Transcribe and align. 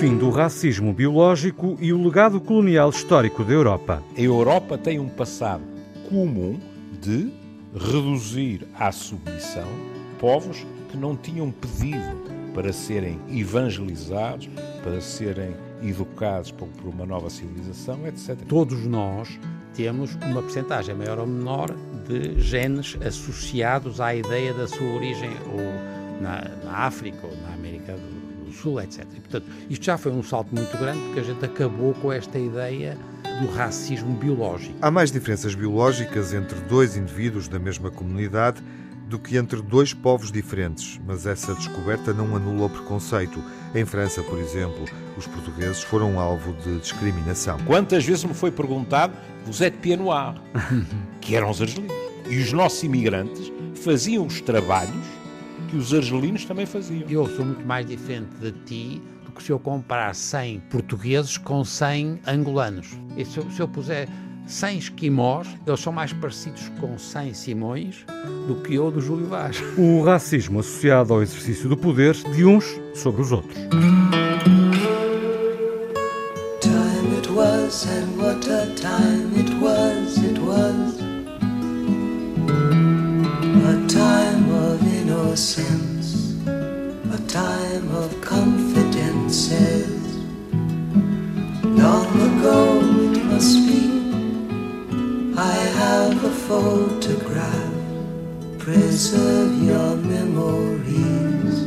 fim 0.00 0.16
do 0.16 0.30
racismo 0.30 0.94
biológico 0.94 1.76
e 1.78 1.92
o 1.92 2.02
legado 2.02 2.40
colonial 2.40 2.88
histórico 2.88 3.44
da 3.44 3.52
Europa. 3.52 4.02
A 4.16 4.18
Europa 4.18 4.78
tem 4.78 4.98
um 4.98 5.10
passado 5.10 5.62
comum 6.08 6.58
de 7.02 7.30
reduzir 7.74 8.66
à 8.78 8.90
submissão 8.92 9.68
povos 10.18 10.66
que 10.88 10.96
não 10.96 11.14
tinham 11.14 11.50
pedido 11.50 12.16
para 12.54 12.72
serem 12.72 13.20
evangelizados, 13.28 14.48
para 14.82 15.02
serem 15.02 15.54
educados 15.82 16.50
por 16.50 16.66
uma 16.82 17.04
nova 17.04 17.28
civilização, 17.28 18.06
etc. 18.06 18.38
Todos 18.48 18.86
nós 18.86 19.38
temos 19.74 20.16
uma 20.30 20.40
percentagem 20.40 20.94
maior 20.94 21.18
ou 21.18 21.26
menor 21.26 21.76
de 22.08 22.40
genes 22.40 22.96
associados 23.06 24.00
à 24.00 24.14
ideia 24.14 24.54
da 24.54 24.66
sua 24.66 24.94
origem 24.94 25.30
ou 25.52 26.22
na, 26.22 26.48
na 26.64 26.78
África 26.86 27.26
ou 27.26 27.36
na 27.42 27.52
América 27.52 27.92
do, 27.92 28.19
do 28.50 28.56
Sul, 28.56 28.80
etc. 28.80 29.06
E, 29.16 29.20
portanto, 29.20 29.46
isto 29.68 29.84
já 29.84 29.96
foi 29.96 30.12
um 30.12 30.22
salto 30.22 30.54
muito 30.54 30.76
grande 30.76 31.00
porque 31.04 31.20
a 31.20 31.22
gente 31.22 31.44
acabou 31.44 31.94
com 31.94 32.12
esta 32.12 32.38
ideia 32.38 32.98
do 33.40 33.50
racismo 33.52 34.14
biológico. 34.16 34.74
Há 34.82 34.90
mais 34.90 35.10
diferenças 35.10 35.54
biológicas 35.54 36.34
entre 36.34 36.58
dois 36.60 36.96
indivíduos 36.96 37.48
da 37.48 37.58
mesma 37.58 37.90
comunidade 37.90 38.62
do 39.08 39.18
que 39.18 39.36
entre 39.36 39.60
dois 39.60 39.92
povos 39.92 40.30
diferentes, 40.30 41.00
mas 41.04 41.26
essa 41.26 41.52
descoberta 41.54 42.14
não 42.14 42.36
anula 42.36 42.66
o 42.66 42.70
preconceito. 42.70 43.42
Em 43.74 43.84
França, 43.84 44.22
por 44.22 44.38
exemplo, 44.38 44.84
os 45.16 45.26
portugueses 45.26 45.82
foram 45.82 46.20
alvo 46.20 46.52
de 46.62 46.78
discriminação. 46.78 47.58
Quantas 47.66 48.04
vezes 48.04 48.22
me 48.22 48.34
foi 48.34 48.52
perguntado, 48.52 49.12
vous 49.44 49.60
êtes 49.62 49.80
pied 49.80 49.96
noir, 49.96 50.34
que 51.20 51.34
eram 51.34 51.50
os 51.50 51.60
argelinos. 51.60 51.92
E 52.28 52.38
os 52.38 52.52
nossos 52.52 52.84
imigrantes 52.84 53.50
faziam 53.74 54.24
os 54.24 54.40
trabalhos 54.40 55.19
que 55.70 55.76
os 55.76 55.94
argelinos 55.94 56.44
também 56.44 56.66
faziam. 56.66 57.08
Eu 57.08 57.26
sou 57.28 57.44
muito 57.44 57.64
mais 57.64 57.86
diferente 57.86 58.34
de 58.40 58.50
ti 58.64 59.02
do 59.24 59.30
que 59.30 59.42
se 59.42 59.52
eu 59.52 59.58
comparar 59.58 60.14
100 60.14 60.60
portugueses 60.70 61.38
com 61.38 61.64
100 61.64 62.20
angolanos. 62.26 62.88
E 63.16 63.24
se 63.24 63.38
eu, 63.38 63.50
se 63.50 63.60
eu 63.60 63.68
puser 63.68 64.08
100 64.46 64.78
esquimós, 64.78 65.46
eles 65.64 65.80
são 65.80 65.92
mais 65.92 66.12
parecidos 66.12 66.68
com 66.80 66.98
100 66.98 67.34
Simões 67.34 68.04
do 68.48 68.56
que 68.56 68.74
eu 68.74 68.90
do 68.90 69.00
Júlio 69.00 69.26
Vaz. 69.26 69.62
O 69.78 70.02
racismo 70.02 70.58
associado 70.58 71.14
ao 71.14 71.22
exercício 71.22 71.68
do 71.68 71.76
poder 71.76 72.14
de 72.14 72.44
uns 72.44 72.64
sobre 72.94 73.22
os 73.22 73.30
outros. 73.30 73.54
Time 76.60 77.16
it 77.16 77.30
was 77.30 77.86
and 77.86 78.20
what 78.20 78.50
a 78.50 78.66
time 78.74 79.38
it 79.38 79.54
was, 79.62 80.18
it 80.18 80.38
was 80.40 80.89
innocence, 85.40 86.36
a 87.14 87.18
time 87.26 87.88
of 87.96 88.20
confidences 88.20 89.88
Long 91.64 92.12
ago 92.28 92.80
it 93.14 93.24
must 93.24 93.56
be 93.66 93.80
I 95.38 95.54
have 95.80 96.22
a 96.22 96.30
photograph. 96.30 97.72
Preserve 98.58 99.62
your 99.62 99.96
memories. 99.96 101.64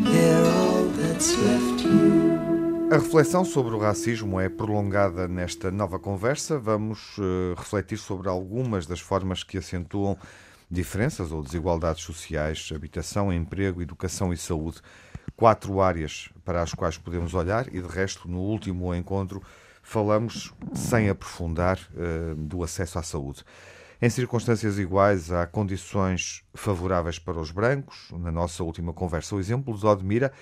They're 0.00 0.44
all 0.44 0.86
that's 0.98 1.30
left 1.38 1.84
you. 1.84 2.36
A 2.90 2.98
reflexão 2.98 3.44
sobre 3.44 3.76
o 3.76 3.78
racismo 3.78 4.40
é 4.40 4.48
prolongada 4.48 5.28
nesta 5.28 5.70
nova 5.70 6.00
conversa. 6.00 6.58
Vamos 6.58 7.16
uh, 7.18 7.54
refletir 7.56 7.98
sobre 7.98 8.28
algumas 8.28 8.86
das 8.86 8.98
formas 8.98 9.44
que 9.44 9.58
acentuam 9.58 10.18
diferenças 10.70 11.32
ou 11.32 11.42
desigualdades 11.42 12.02
sociais, 12.02 12.70
habitação, 12.74 13.32
emprego, 13.32 13.82
educação 13.82 14.32
e 14.32 14.36
saúde. 14.36 14.80
Quatro 15.36 15.80
áreas 15.80 16.30
para 16.44 16.62
as 16.62 16.72
quais 16.72 16.96
podemos 16.96 17.34
olhar 17.34 17.68
e, 17.68 17.80
de 17.80 17.88
resto, 17.88 18.28
no 18.28 18.40
último 18.40 18.94
encontro 18.94 19.42
falamos, 19.82 20.52
sem 20.74 21.08
aprofundar, 21.08 21.78
uh, 21.94 22.34
do 22.34 22.64
acesso 22.64 22.98
à 22.98 23.02
saúde. 23.02 23.44
Em 24.02 24.10
circunstâncias 24.10 24.78
iguais, 24.78 25.30
há 25.30 25.46
condições 25.46 26.42
favoráveis 26.54 27.18
para 27.18 27.38
os 27.38 27.50
brancos. 27.52 28.10
Na 28.10 28.32
nossa 28.32 28.64
última 28.64 28.92
conversa, 28.92 29.36
o 29.36 29.40
exemplo 29.40 29.78
de 29.78 29.86
Odmira 29.86 30.32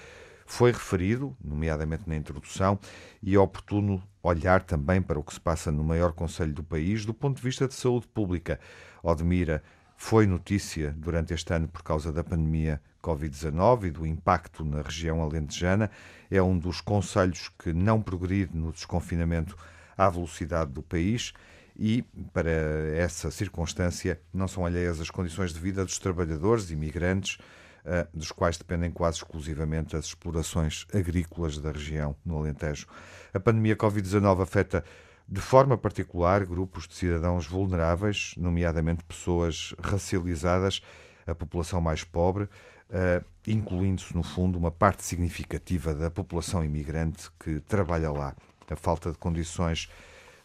foi 0.47 0.73
referido, 0.73 1.37
nomeadamente 1.43 2.09
na 2.09 2.17
introdução, 2.17 2.79
e 3.23 3.35
é 3.35 3.39
oportuno 3.39 4.03
olhar 4.23 4.63
também 4.63 5.01
para 5.01 5.19
o 5.19 5.23
que 5.23 5.35
se 5.35 5.41
passa 5.41 5.71
no 5.71 5.85
maior 5.85 6.13
conselho 6.13 6.53
do 6.53 6.65
país 6.65 7.05
do 7.05 7.15
ponto 7.15 7.37
de 7.37 7.43
vista 7.43 7.69
de 7.69 7.75
saúde 7.75 8.09
pública. 8.09 8.59
Odmira 9.03 9.63
foi 9.97 10.27
notícia 10.27 10.95
durante 10.97 11.33
este 11.33 11.53
ano 11.53 11.69
por 11.69 11.83
causa 11.83 12.13
da 12.13 12.23
pandemia 12.23 12.81
Covid-19 13.03 13.85
e 13.85 13.91
do 13.91 14.07
impacto 14.07 14.65
na 14.65 14.83
região 14.83 15.23
alentejana. 15.23 15.91
É 16.31 16.43
um 16.43 16.59
dos 16.59 16.81
conselhos 16.81 17.51
que 17.59 17.73
não 17.73 18.01
progride 18.01 18.57
no 18.57 18.73
desconfinamento 18.73 19.57
à 19.97 20.09
velocidade 20.09 20.73
do 20.73 20.83
país 20.83 21.33
e, 21.77 22.03
para 22.33 22.51
essa 22.51 23.31
circunstância, 23.31 24.21
não 24.33 24.49
são 24.49 24.65
alheias 24.65 25.01
as 25.01 25.11
condições 25.11 25.53
de 25.53 25.61
vida 25.61 25.85
dos 25.85 25.99
trabalhadores 25.99 26.71
imigrantes, 26.71 27.39
eh, 27.85 28.07
dos 28.15 28.33
quais 28.33 28.57
dependem 28.57 28.91
quase 28.91 29.19
exclusivamente 29.19 29.97
as 29.97 30.07
explorações 30.07 30.87
agrícolas 30.95 31.59
da 31.59 31.71
região, 31.71 32.17
no 32.25 32.39
Alentejo. 32.39 32.87
A 33.33 33.41
pandemia 33.41 33.77
Covid-19 33.77 34.43
afeta 34.43 34.85
de 35.27 35.41
forma 35.41 35.77
particular 35.77 36.45
grupos 36.45 36.87
de 36.87 36.95
cidadãos 36.95 37.47
vulneráveis, 37.47 38.35
nomeadamente 38.37 39.03
pessoas 39.05 39.75
racializadas, 39.81 40.83
a 41.27 41.35
população 41.35 41.81
mais 41.81 42.05
pobre, 42.05 42.45
uh, 42.45 43.25
incluindo-se, 43.47 44.15
no 44.15 44.23
fundo, 44.23 44.59
uma 44.59 44.71
parte 44.71 45.05
significativa 45.05 45.95
da 45.95 46.11
população 46.11 46.65
imigrante 46.65 47.31
que 47.39 47.61
trabalha 47.61 48.11
lá. 48.11 48.35
A 48.71 48.77
falta 48.77 49.11
de 49.11 49.19
condições 49.19 49.91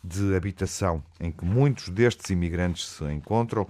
de 0.04 0.34
habitação 0.36 1.04
em 1.20 1.32
que 1.32 1.44
muitos 1.44 1.90
destes 1.90 2.30
imigrantes 2.30 2.88
se 2.88 3.04
encontram 3.12 3.64
uh, 3.64 3.70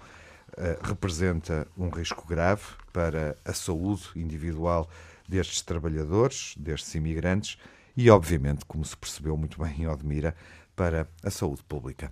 representa 0.83 1.67
um 1.75 1.89
risco 1.89 2.27
grave 2.27 2.63
para 2.93 3.35
a 3.43 3.53
saúde 3.53 4.03
individual 4.15 4.87
destes 5.27 5.61
trabalhadores, 5.61 6.53
destes 6.57 6.93
imigrantes 6.93 7.57
e, 7.97 8.09
obviamente, 8.09 8.63
como 8.65 8.85
se 8.85 8.95
percebeu 8.95 9.35
muito 9.35 9.61
bem 9.61 9.81
em 9.81 9.87
Odmira, 9.87 10.35
para 10.79 11.09
a 11.21 11.29
saúde 11.29 11.61
pública. 11.67 12.09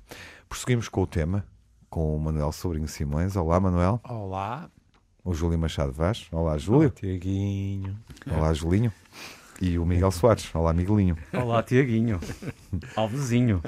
Prosseguimos 0.50 0.90
com 0.90 1.02
o 1.02 1.08
tema, 1.08 1.46
com 1.90 2.14
o 2.14 2.20
Manuel 2.20 2.52
Sobrinho 2.52 2.86
Simões. 2.86 3.38
Olá, 3.38 3.62
Manuel. 3.62 4.02
Olá 4.04 4.70
o 5.24 5.34
Júlio 5.34 5.58
Machado 5.58 5.94
Vaz. 5.94 6.28
Olá, 6.34 6.58
Júlio. 6.58 6.90
Olá, 6.90 6.90
Tiaguinho. 6.90 7.98
Olá, 8.30 8.54
Julinho. 8.54 8.92
E 9.62 9.80
o 9.80 9.86
Miguel 9.86 10.12
Soares. 10.12 10.54
Olá, 10.54 10.74
Miguelinho. 10.74 11.18
Olá, 11.32 11.64
Tiaguinho. 11.64 12.20
Alvezinho. 12.94 13.64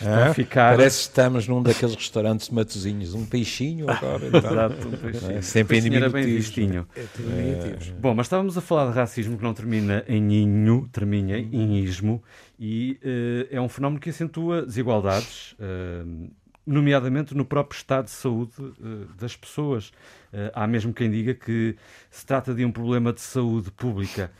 Ah, 0.00 0.32
ficar... 0.32 0.74
Parece 0.74 0.96
que 0.96 1.08
estamos 1.08 1.46
num 1.46 1.62
daqueles 1.62 1.94
restaurantes 1.94 2.48
de 2.48 2.54
matozinhos. 2.54 3.12
Um 3.12 3.26
peixinho 3.26 3.90
agora. 3.90 4.26
Então. 4.26 4.40
Exato, 4.40 4.88
um 4.88 4.90
peixinho. 4.92 5.32
É, 5.32 5.42
sempre 5.42 5.78
em 5.78 5.94
era 5.94 6.08
bem 6.08 6.24
vistinho. 6.24 6.86
É, 6.96 7.00
é, 7.02 7.92
Bom, 8.00 8.14
mas 8.14 8.24
estávamos 8.24 8.56
a 8.56 8.62
falar 8.62 8.90
de 8.90 8.96
racismo 8.96 9.36
que 9.36 9.44
não 9.44 9.52
termina 9.52 10.02
em 10.08 10.32
inho, 10.32 10.88
termina 10.90 11.36
em 11.36 11.76
ismo, 11.84 12.22
e 12.64 12.96
uh, 13.02 13.48
é 13.50 13.60
um 13.60 13.68
fenómeno 13.68 14.00
que 14.00 14.10
acentua 14.10 14.62
desigualdades, 14.62 15.50
uh, 15.54 16.30
nomeadamente 16.64 17.34
no 17.34 17.44
próprio 17.44 17.76
estado 17.76 18.04
de 18.04 18.12
saúde 18.12 18.52
uh, 18.60 19.08
das 19.18 19.34
pessoas. 19.34 19.88
Uh, 20.32 20.48
há 20.54 20.64
mesmo 20.64 20.94
quem 20.94 21.10
diga 21.10 21.34
que 21.34 21.74
se 22.08 22.24
trata 22.24 22.54
de 22.54 22.64
um 22.64 22.70
problema 22.70 23.12
de 23.12 23.20
saúde 23.20 23.68
pública. 23.72 24.30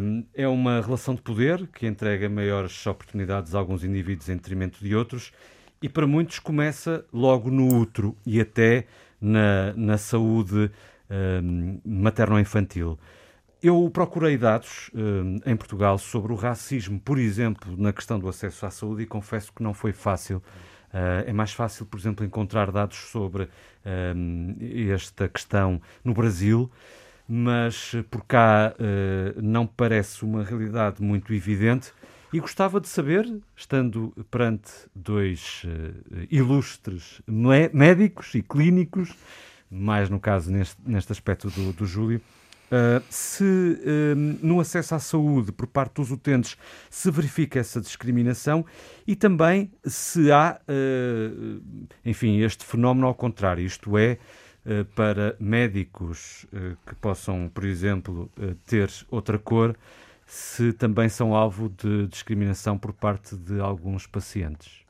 Um, 0.00 0.24
é 0.34 0.48
uma 0.48 0.80
relação 0.80 1.14
de 1.14 1.22
poder 1.22 1.68
que 1.68 1.86
entrega 1.86 2.28
maiores 2.28 2.84
oportunidades 2.88 3.54
a 3.54 3.58
alguns 3.60 3.84
indivíduos 3.84 4.28
em 4.28 4.34
detrimento 4.34 4.82
de 4.82 4.92
outros 4.92 5.32
e 5.80 5.88
para 5.88 6.08
muitos 6.08 6.40
começa 6.40 7.06
logo 7.12 7.52
no 7.52 7.68
útero 7.78 8.16
e 8.26 8.40
até 8.40 8.84
na, 9.20 9.72
na 9.74 9.96
saúde 9.96 10.72
um, 11.08 11.80
materno-infantil. 11.84 12.98
Eu 13.64 13.88
procurei 13.88 14.36
dados 14.36 14.90
um, 14.94 15.38
em 15.46 15.56
Portugal 15.56 15.96
sobre 15.96 16.30
o 16.34 16.36
racismo, 16.36 17.00
por 17.00 17.18
exemplo, 17.18 17.74
na 17.78 17.94
questão 17.94 18.18
do 18.18 18.28
acesso 18.28 18.66
à 18.66 18.70
saúde 18.70 19.04
e 19.04 19.06
confesso 19.06 19.50
que 19.54 19.62
não 19.62 19.72
foi 19.72 19.92
fácil 19.92 20.42
Uh, 20.94 21.26
é 21.28 21.32
mais 21.32 21.52
fácil, 21.52 21.84
por 21.86 21.98
exemplo, 21.98 22.24
encontrar 22.24 22.70
dados 22.70 22.96
sobre 22.96 23.48
um, 24.14 24.54
esta 24.92 25.28
questão 25.28 25.82
no 26.04 26.14
Brasil, 26.14 26.70
mas 27.28 27.96
por 28.12 28.24
cá 28.24 28.72
uh, 28.78 29.42
não 29.42 29.66
parece 29.66 30.24
uma 30.24 30.44
realidade 30.44 31.02
muito 31.02 31.34
evidente. 31.34 31.92
E 32.32 32.38
gostava 32.38 32.80
de 32.80 32.86
saber, 32.86 33.28
estando 33.56 34.14
perante 34.30 34.70
dois 34.94 35.64
uh, 35.64 36.26
ilustres 36.30 37.20
médicos 37.72 38.32
e 38.36 38.40
clínicos, 38.40 39.16
mais 39.68 40.08
no 40.08 40.20
caso 40.20 40.48
neste, 40.52 40.80
neste 40.86 41.10
aspecto 41.10 41.50
do, 41.50 41.72
do 41.72 41.86
Júlio, 41.86 42.20
Uh, 42.20 42.43
se 43.10 43.44
uh, 43.44 44.16
no 44.42 44.60
acesso 44.60 44.94
à 44.94 44.98
saúde 44.98 45.52
por 45.52 45.66
parte 45.66 45.94
dos 45.94 46.10
utentes 46.10 46.56
se 46.90 47.10
verifica 47.10 47.58
essa 47.58 47.80
discriminação 47.80 48.64
e 49.06 49.14
também 49.14 49.70
se 49.84 50.32
há, 50.32 50.60
uh, 50.60 51.62
enfim, 52.04 52.40
este 52.40 52.64
fenómeno 52.64 53.06
ao 53.06 53.14
contrário, 53.14 53.64
isto 53.64 53.96
é, 53.98 54.18
para 54.94 55.36
médicos 55.38 56.46
que 56.86 56.94
possam, 56.94 57.50
por 57.52 57.64
exemplo, 57.64 58.30
ter 58.64 58.90
outra 59.10 59.38
cor, 59.38 59.76
se 60.26 60.72
também 60.72 61.06
são 61.06 61.34
alvo 61.34 61.68
de 61.68 62.06
discriminação 62.06 62.78
por 62.78 62.94
parte 62.94 63.36
de 63.36 63.60
alguns 63.60 64.06
pacientes. 64.06 64.84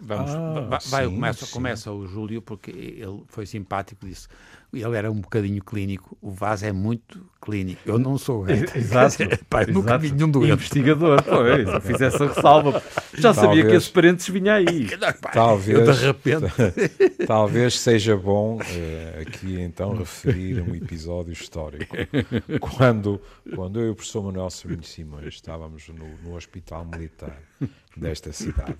Vamos, 0.00 0.30
ah, 0.34 0.78
vai, 0.90 1.04
sim, 1.04 1.14
começa, 1.14 1.46
sim. 1.46 1.52
começa 1.52 1.92
o 1.92 2.06
Júlio, 2.06 2.42
porque 2.42 2.70
ele 2.70 3.22
foi 3.28 3.46
simpático, 3.46 4.06
disse 4.06 4.28
ele 4.72 4.96
era 4.96 5.10
um 5.10 5.20
bocadinho 5.20 5.62
clínico, 5.62 6.16
o 6.20 6.30
Vaz 6.30 6.62
é 6.62 6.72
muito 6.72 7.24
clínico. 7.40 7.80
Eu 7.86 7.98
não 7.98 8.18
sou. 8.18 8.44
Exato. 8.74 9.16
Pá, 9.48 9.62
exato. 9.62 9.72
Nunca 9.72 9.96
vi 9.96 10.10
nenhum 10.10 10.30
doente. 10.30 10.52
Investigador, 10.52 11.22
pois, 11.22 11.68
eu 11.68 11.80
fiz 11.80 12.00
essa 12.00 12.26
ressalva. 12.26 12.82
Já 13.14 13.32
talvez, 13.32 13.36
sabia 13.36 13.70
que 13.70 13.76
esse 13.76 13.90
parentes 13.90 14.28
vinha 14.28 14.54
aí. 14.54 14.88
Talvez, 15.32 15.78
eu 15.78 15.92
de 15.92 16.06
repente. 16.06 16.46
talvez 17.26 17.78
seja 17.78 18.16
bom 18.16 18.58
eh, 18.62 19.22
aqui 19.22 19.60
então 19.60 19.96
referir 19.96 20.60
um 20.60 20.74
episódio 20.74 21.32
histórico. 21.32 21.96
Quando, 22.60 23.20
quando 23.54 23.80
eu 23.80 23.86
e 23.86 23.90
o 23.90 23.94
professor 23.94 24.24
Manuel 24.24 24.50
Sobrinho 24.50 24.82
Simões 24.82 25.34
estávamos 25.34 25.88
no, 25.88 26.06
no 26.24 26.36
hospital 26.36 26.84
militar 26.84 27.40
desta 27.96 28.32
cidade, 28.32 28.76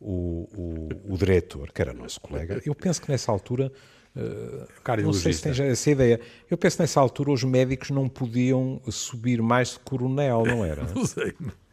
o, 0.00 0.48
o, 0.54 1.14
o 1.14 1.16
diretor, 1.16 1.72
que 1.72 1.82
era 1.82 1.92
nosso 1.92 2.20
colega, 2.20 2.60
eu 2.64 2.74
penso 2.74 3.00
que 3.00 3.10
nessa 3.10 3.32
altura 3.32 3.72
Uh, 4.18 5.02
não 5.02 5.12
sei 5.12 5.32
se 5.32 5.42
tens 5.42 5.60
essa 5.60 5.90
ideia. 5.90 6.20
Eu 6.50 6.58
penso 6.58 6.82
nessa 6.82 6.98
altura 7.00 7.30
os 7.30 7.44
médicos 7.44 7.90
não 7.90 8.08
podiam 8.08 8.80
subir 8.90 9.40
mais 9.40 9.70
de 9.70 9.78
coronel, 9.80 10.44
não 10.44 10.64
era? 10.64 10.82
não 10.92 11.06
sei. 11.06 11.32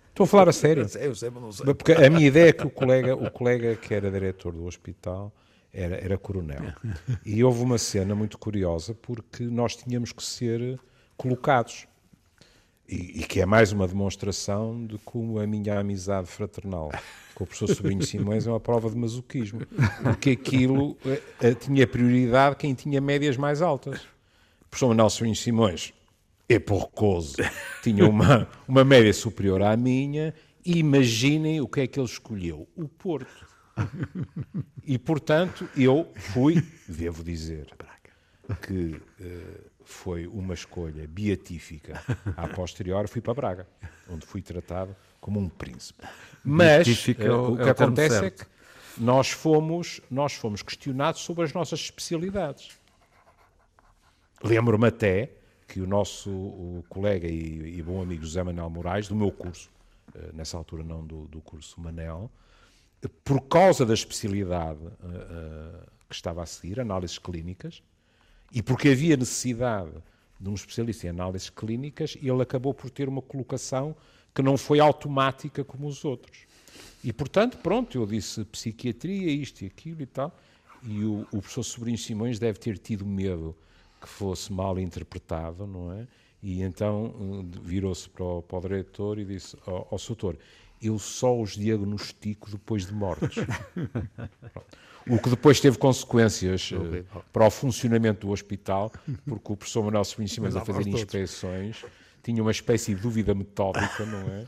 Estou 0.10 0.26
a 0.26 0.28
falar 0.28 0.50
a 0.50 0.54
sério. 0.54 0.84
Eu 0.84 0.88
sei, 0.88 1.08
eu 1.08 1.16
sei, 1.16 1.30
mas 1.32 1.42
não 1.42 1.52
sei. 1.52 1.66
Porque 1.66 1.92
a 1.92 2.10
minha 2.10 2.28
ideia 2.28 2.50
é 2.50 2.54
que 2.54 2.66
o 2.66 2.70
colega, 2.70 3.16
o 3.16 3.32
colega 3.32 3.76
que 3.76 3.94
era 3.94 4.12
diretor 4.12 4.54
do 4.54 4.66
hospital 4.66 5.34
era, 5.74 5.96
era 5.96 6.18
coronel. 6.18 6.74
E 7.26 7.44
houve 7.44 7.62
uma 7.64 7.78
cena 7.78 8.14
muito 8.14 8.38
curiosa 8.38 8.94
porque 8.94 9.44
nós 9.44 9.76
tínhamos 9.76 10.12
que 10.12 10.24
ser 10.24 10.80
colocados. 11.18 11.88
E, 12.88 13.22
e 13.22 13.24
que 13.24 13.42
é 13.42 13.46
mais 13.46 13.72
uma 13.72 13.88
demonstração 13.88 14.86
de 14.86 14.98
como 15.00 15.40
a 15.40 15.48
minha 15.48 15.80
amizade 15.80 16.28
fraternal 16.28 16.92
com 17.34 17.44
o 17.44 17.48
professor 17.48 17.74
Sobrinho 17.76 18.02
Simões 18.06 18.46
é 18.46 18.50
uma 18.50 18.60
prova 18.60 18.90
de 18.90 18.96
masoquismo, 18.96 19.62
porque 20.04 20.32
aquilo 20.32 20.92
uh, 20.92 21.56
tinha 21.60 21.88
prioridade 21.88 22.56
quem 22.56 22.74
tinha 22.74 23.02
médias 23.02 23.38
mais 23.38 23.62
altas. 23.62 24.02
O 24.62 24.70
professor 24.70 24.90
Manuel 24.90 25.10
Sobrinho 25.10 25.36
Simões 25.36 25.94
é 26.48 26.60
porcoso, 26.60 27.38
tinha 27.82 28.08
uma, 28.08 28.48
uma 28.68 28.84
média 28.84 29.14
superior 29.14 29.62
à 29.62 29.76
minha, 29.76 30.34
imaginem 30.64 31.62
o 31.62 31.68
que 31.68 31.82
é 31.82 31.88
que 31.88 32.00
ele 32.00 32.08
escolheu: 32.08 32.68
o 32.76 32.88
Porto. 32.88 33.46
E, 34.86 34.98
portanto, 34.98 35.68
eu 35.76 36.10
fui, 36.16 36.64
devo 36.88 37.24
dizer, 37.24 37.68
que 38.62 39.02
uh, 39.20 39.75
foi 39.86 40.28
uma 40.28 40.54
escolha 40.54 41.08
beatífica. 41.08 42.02
A 42.36 42.48
posterior, 42.48 43.08
fui 43.08 43.22
para 43.22 43.34
Braga, 43.34 43.68
onde 44.10 44.26
fui 44.26 44.42
tratado 44.42 44.96
como 45.22 45.40
um 45.40 45.48
príncipe. 45.48 46.04
Mas 46.44 46.88
uh, 46.88 47.52
o 47.52 47.58
que 47.58 47.64
é 47.64 47.70
acontece 47.70 48.26
é 48.26 48.30
que 48.32 48.46
nós 48.98 49.32
fomos, 49.32 50.02
nós 50.10 50.34
fomos 50.34 50.62
questionados 50.62 51.22
sobre 51.22 51.44
as 51.44 51.54
nossas 51.54 51.80
especialidades. 51.80 52.78
Lembro-me 54.44 54.88
até 54.88 55.32
que 55.68 55.80
o 55.82 55.88
nosso 55.88 56.30
o 56.30 56.86
colega 56.90 57.28
e, 57.28 57.78
e, 57.78 57.82
bom 57.82 58.02
amigo 58.02 58.24
José 58.24 58.44
Manuel 58.44 58.70
Moraes, 58.70 59.08
do 59.08 59.16
meu 59.16 59.32
curso, 59.32 59.70
uh, 60.14 60.36
nessa 60.36 60.58
altura 60.58 60.84
não 60.84 61.06
do, 61.06 61.28
do 61.28 61.42
curso 61.42 61.80
Manel, 61.80 62.30
por 63.24 63.42
causa 63.42 63.86
da 63.86 63.94
especialidade 63.94 64.80
uh, 64.80 65.86
que 66.08 66.16
estava 66.16 66.44
a 66.44 66.46
seguir, 66.46 66.80
análises 66.80 67.18
clínicas, 67.18 67.82
e 68.52 68.62
porque 68.62 68.90
havia 68.90 69.18
necessidade 69.18 69.92
de 70.40 70.50
um 70.50 70.54
especialista 70.54 71.08
em 71.08 71.10
análises 71.10 71.50
clínicas, 71.50 72.18
ele 72.22 72.42
acabou 72.42 72.74
por 72.74 72.90
ter 72.90 73.08
uma 73.08 73.22
colocação 73.22 73.96
que 74.34 74.42
não 74.42 74.58
foi 74.58 74.80
automática 74.80 75.64
como 75.64 75.88
os 75.88 76.04
outros. 76.04 76.46
E, 77.04 77.14
portanto, 77.14 77.58
pronto, 77.58 77.98
eu 77.98 78.06
disse 78.06 78.44
psiquiatria, 78.46 79.32
isto 79.32 79.62
e 79.62 79.68
aquilo 79.68 80.02
e 80.02 80.06
tal, 80.06 80.38
e 80.84 81.04
o, 81.04 81.22
o 81.32 81.42
professor 81.42 81.64
Sobrinho 81.64 81.98
Simões 81.98 82.38
deve 82.38 82.60
ter 82.60 82.78
tido 82.78 83.06
medo 83.06 83.56
que 84.02 84.08
fosse 84.08 84.52
mal 84.52 84.78
interpretado, 84.80 85.66
não 85.66 85.92
é? 85.94 86.08
E 86.44 86.62
então 86.62 87.16
eh, 87.20 87.60
virou-se 87.64 88.08
para, 88.10 88.42
para 88.44 88.58
o 88.58 88.62
diretor 88.62 89.18
e 89.18 89.26
disse 89.26 89.58
ao, 89.66 89.88
ao 89.90 89.98
eu 90.82 91.00
só 91.00 91.40
os 91.40 91.52
diagnostico 91.52 92.50
depois 92.50 92.86
de 92.86 92.94
mortos. 92.94 93.36
o 95.08 95.20
que 95.20 95.30
depois 95.30 95.60
teve 95.60 95.78
consequências 95.78 96.72
uh, 96.72 97.24
para 97.32 97.46
o 97.46 97.52
funcionamento 97.52 98.28
do 98.28 98.34
hospital, 98.34 98.92
porque 99.26 99.54
o 99.54 99.56
professor 99.56 99.84
Manuel 99.84 100.04
Sobrinho 100.04 100.30
Simões 100.30 100.56
a 100.56 100.66
fazer 100.66 100.88
inspeções 100.88 101.84
tinha 102.26 102.42
uma 102.42 102.50
espécie 102.50 102.96
de 102.96 103.02
dúvida 103.02 103.36
metódica, 103.36 104.04
não 104.04 104.20
é? 104.22 104.46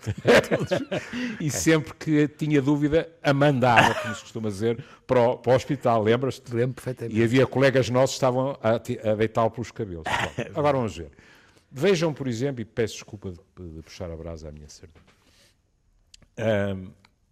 e 1.40 1.52
sempre 1.52 1.94
que 1.94 2.28
tinha 2.28 2.60
dúvida, 2.60 3.08
a 3.22 3.32
mandava, 3.32 3.94
como 3.94 4.16
se 4.16 4.22
costuma 4.22 4.50
dizer, 4.50 4.84
para 5.06 5.22
o, 5.22 5.38
para 5.38 5.52
o 5.52 5.56
hospital, 5.56 6.02
lembras-te? 6.02 6.52
Lembro 6.56 6.74
perfeitamente. 6.74 7.16
E 7.16 7.24
havia 7.24 7.46
colegas 7.46 7.88
nossos 7.92 8.16
que 8.16 8.18
estavam 8.18 8.58
a, 8.64 9.12
a 9.12 9.16
deitá-lo 9.16 9.52
pelos 9.52 9.70
cabelos. 9.70 10.06
Bom, 10.06 10.44
agora 10.60 10.76
vamos 10.76 10.98
ver. 10.98 11.12
Vejam, 11.72 12.12
por 12.16 12.28
exemplo, 12.28 12.62
e 12.62 12.66
peço 12.66 12.96
desculpa 12.96 13.32
de, 13.32 13.70
de 13.76 13.84
puxar 13.84 14.10
a 14.10 14.16
brasa 14.16 14.50
à 14.50 14.52
minha 14.52 14.68
sardinha. 14.68 15.17
Um, 16.38 16.92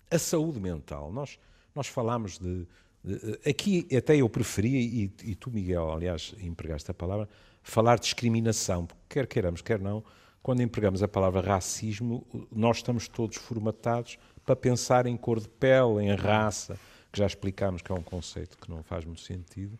a 0.10 0.20
saúde 0.20 0.60
mental. 0.60 1.12
Nós, 1.12 1.38
nós 1.74 1.88
falámos 1.88 2.38
de, 2.38 2.68
de, 3.04 3.50
Aqui 3.50 3.88
até 3.96 4.16
eu 4.16 4.30
preferia, 4.30 4.80
e, 4.80 5.12
e 5.24 5.36
tu, 5.36 5.52
Miguel, 5.52 5.92
aliás, 5.92 6.34
empregaste 6.40 6.90
a 6.90 6.94
palavra, 6.94 7.30
falar 7.62 7.96
de 7.96 8.04
discriminação, 8.04 8.86
porque 8.86 9.02
quer 9.10 9.28
queiramos, 9.28 9.62
quer 9.62 9.80
não, 9.80 10.04
quando 10.42 10.62
empregamos 10.62 11.02
a 11.02 11.08
palavra 11.08 11.42
racismo, 11.42 12.26
nós 12.52 12.78
estamos 12.78 13.08
todos 13.08 13.38
formatados 13.38 14.18
para 14.46 14.56
pensar 14.56 15.08
em 15.08 15.18
cor 15.18 15.40
de 15.40 15.50
pele, 15.50 16.04
em 16.04 16.16
raça, 16.16 16.78
que 17.12 17.18
já 17.18 17.26
explicámos 17.26 17.82
que 17.82 17.92
é 17.92 17.96
um 17.96 18.04
conceito 18.04 18.58
que 18.58 18.70
não 18.70 18.84
faz 18.84 19.06
muito 19.06 19.22
sentido. 19.22 19.78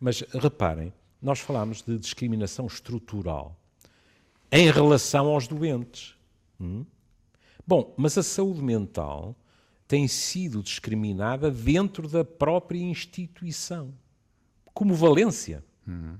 Mas 0.00 0.20
reparem, 0.32 0.92
nós 1.22 1.38
falamos 1.38 1.82
de 1.82 1.96
discriminação 1.98 2.66
estrutural 2.66 3.56
em 4.50 4.70
relação 4.70 5.28
aos 5.28 5.46
doentes. 5.46 6.16
Hum? 6.60 6.84
Bom, 7.66 7.94
mas 7.96 8.16
a 8.18 8.22
saúde 8.22 8.62
mental 8.62 9.36
tem 9.86 10.06
sido 10.06 10.62
discriminada 10.62 11.50
dentro 11.50 12.08
da 12.08 12.24
própria 12.24 12.80
instituição, 12.80 13.92
como 14.72 14.94
valência. 14.94 15.64
Hum? 15.86 16.16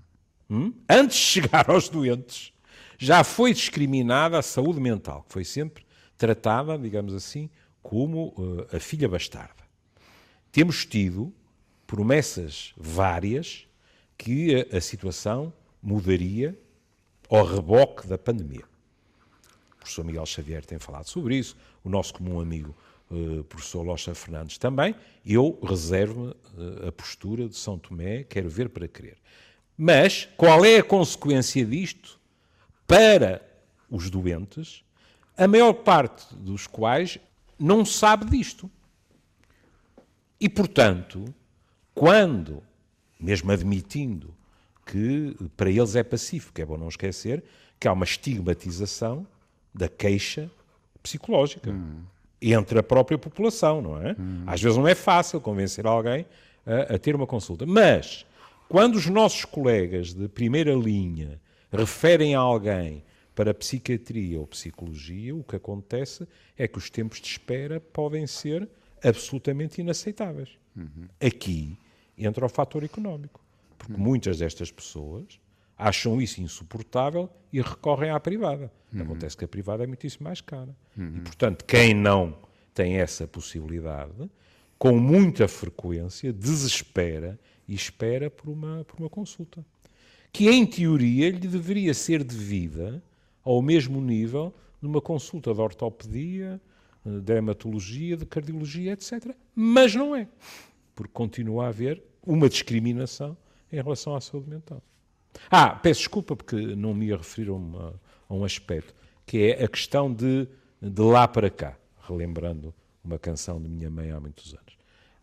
Hum? 0.50 0.73
Antes 0.88 1.16
de 1.16 1.23
chegar 1.23 1.70
aos 1.70 1.88
doentes 1.88 2.52
já 2.99 3.25
foi 3.25 3.54
discriminada 3.54 4.38
a 4.38 4.42
saúde 4.42 4.80
mental, 4.80 5.23
que 5.23 5.32
foi 5.32 5.44
sempre 5.44 5.87
tratada, 6.18 6.76
digamos 6.76 7.14
assim, 7.14 7.49
como 7.82 8.35
uh, 8.37 8.76
a 8.76 8.78
filha 8.78 9.09
bastarda. 9.09 9.62
Temos 10.52 10.85
tido 10.85 11.32
promessas 11.87 12.75
várias 12.76 13.66
que 14.18 14.66
a, 14.70 14.76
a 14.76 14.80
situação 14.80 15.52
mudaria 15.82 16.59
ao 17.28 17.44
reboque 17.44 18.06
da 18.06 18.18
pandemia. 18.18 18.64
O 19.80 19.84
professor 19.84 20.04
Miguel 20.04 20.26
Xavier 20.26 20.64
tem 20.64 20.78
falado 20.78 21.08
sobre 21.08 21.37
isso, 21.37 21.56
o 21.82 21.88
nosso 21.88 22.14
comum 22.14 22.40
amigo 22.40 22.76
uh, 23.10 23.42
professor 23.44 23.82
Locha 23.82 24.14
Fernandes 24.14 24.58
também. 24.58 24.94
Eu 25.26 25.58
reservo-me 25.62 26.30
uh, 26.30 26.88
a 26.88 26.92
postura 26.92 27.49
de 27.49 27.56
São 27.56 27.78
Tomé, 27.78 28.22
quero 28.25 28.49
ver 28.49 28.68
para 28.68 28.87
crer. 28.87 29.16
Mas 29.76 30.28
qual 30.37 30.64
é 30.64 30.78
a 30.78 30.82
consequência 30.82 31.64
disto? 31.64 32.20
para 32.90 33.40
os 33.88 34.10
doentes, 34.10 34.82
a 35.37 35.46
maior 35.46 35.72
parte 35.72 36.34
dos 36.34 36.66
quais 36.66 37.20
não 37.56 37.84
sabe 37.84 38.25
disto. 38.25 38.68
E, 40.40 40.49
portanto, 40.49 41.32
quando, 41.94 42.64
mesmo 43.18 43.52
admitindo 43.52 44.34
que 44.84 45.37
para 45.56 45.70
eles 45.70 45.94
é 45.94 46.02
pacífico, 46.02 46.60
é 46.60 46.64
bom 46.64 46.76
não 46.76 46.88
esquecer 46.88 47.44
que 47.78 47.87
há 47.87 47.92
uma 47.92 48.04
estigmatização 48.04 49.25
da 49.74 49.88
queixa 49.88 50.50
psicológica 51.02 51.70
hum. 51.70 52.02
entre 52.40 52.78
a 52.78 52.82
própria 52.82 53.18
população, 53.18 53.80
não 53.80 54.00
é? 54.00 54.14
Hum. 54.18 54.44
Às 54.46 54.60
vezes 54.60 54.76
não 54.76 54.86
é 54.86 54.94
fácil 54.94 55.40
convencer 55.40 55.86
alguém 55.86 56.26
a, 56.66 56.94
a 56.94 56.98
ter 56.98 57.14
uma 57.14 57.26
consulta. 57.26 57.64
Mas, 57.66 58.26
quando 58.68 58.96
os 58.96 59.06
nossos 59.06 59.44
colegas 59.44 60.12
de 60.12 60.28
primeira 60.28 60.74
linha 60.74 61.40
referem 61.72 62.34
a 62.34 62.40
alguém 62.40 63.02
para 63.34 63.54
psiquiatria 63.54 64.38
ou 64.38 64.46
psicologia, 64.46 65.34
o 65.34 65.42
que 65.42 65.56
acontece 65.56 66.26
é 66.58 66.68
que 66.68 66.78
os 66.78 66.90
tempos 66.90 67.20
de 67.20 67.28
espera 67.28 67.80
podem 67.80 68.26
ser 68.26 68.68
absolutamente 69.02 69.80
inaceitáveis. 69.80 70.50
Uhum. 70.76 71.08
Aqui 71.20 71.78
entra 72.18 72.44
o 72.44 72.48
fator 72.48 72.84
económico, 72.84 73.40
porque 73.78 73.94
uhum. 73.94 74.00
muitas 74.00 74.38
destas 74.38 74.70
pessoas 74.70 75.40
acham 75.80 76.20
isso 76.20 76.40
insuportável 76.40 77.28
e 77.52 77.60
recorrem 77.60 78.10
à 78.10 78.20
privada. 78.20 78.70
Uhum. 78.92 79.02
Acontece 79.02 79.37
que 79.37 79.44
a 79.44 79.49
privada 79.49 79.84
é 79.84 79.87
muitíssimo 79.87 80.25
mais 80.25 80.40
cara. 80.40 80.76
Uhum. 80.96 81.16
E, 81.16 81.20
portanto, 81.20 81.64
quem 81.64 81.94
não 81.94 82.37
tem 82.75 82.96
essa 82.96 83.26
possibilidade, 83.26 84.30
com 84.78 84.99
muita 84.99 85.49
frequência, 85.49 86.32
desespera 86.32 87.38
e 87.66 87.75
espera 87.75 88.30
por 88.30 88.49
uma, 88.49 88.84
por 88.84 88.99
uma 88.99 89.08
consulta 89.08 89.64
que 90.32 90.49
em 90.49 90.64
teoria 90.64 91.30
lhe 91.30 91.49
deveria 91.49 91.92
ser 91.92 92.22
devida 92.22 93.02
ao 93.42 93.60
mesmo 93.60 94.00
nível 94.00 94.54
numa 94.80 95.00
consulta 95.00 95.52
de 95.52 95.60
ortopedia, 95.60 96.60
de 97.04 97.20
dermatologia, 97.20 98.16
de 98.16 98.25
cardiologia, 98.25 98.92
etc. 98.92 99.34
Mas 99.54 99.94
não 99.94 100.14
é, 100.14 100.28
porque 100.94 101.12
continua 101.12 101.66
a 101.66 101.68
haver 101.68 102.02
uma 102.25 102.49
discriminação 102.49 103.37
em 103.72 103.76
relação 103.76 104.14
à 104.14 104.20
saúde 104.20 104.49
mental. 104.49 104.82
Ah, 105.50 105.70
peço 105.70 106.00
desculpa 106.00 106.37
porque 106.37 106.56
não 106.56 106.94
me 106.94 107.06
ia 107.06 107.16
referir 107.16 107.50
a, 107.50 107.54
uma, 107.54 108.00
a 108.28 108.34
um 108.34 108.44
aspecto, 108.44 108.94
que 109.26 109.50
é 109.50 109.64
a 109.64 109.68
questão 109.68 110.12
de, 110.12 110.49
de 110.80 111.02
lá 111.02 111.26
para 111.26 111.50
cá, 111.50 111.76
relembrando 112.06 112.75
uma 113.04 113.18
canção 113.18 113.60
de 113.60 113.68
minha 113.68 113.90
mãe 113.90 114.10
há 114.10 114.20
muitos 114.20 114.54
anos. 114.54 114.75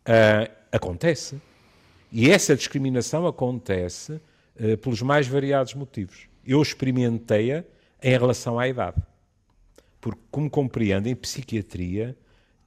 Uh, 0.07 0.51
acontece. 0.71 1.41
E 2.11 2.29
essa 2.29 2.55
discriminação 2.55 3.27
acontece 3.27 4.13
uh, 4.13 4.77
pelos 4.77 5.01
mais 5.01 5.27
variados 5.27 5.73
motivos. 5.73 6.27
Eu 6.45 6.61
experimentei-a 6.61 7.63
em 8.01 8.11
relação 8.11 8.57
à 8.57 8.67
idade. 8.67 9.01
Porque, 9.99 10.21
como 10.31 10.49
compreendem, 10.49 11.15
psiquiatria 11.15 12.17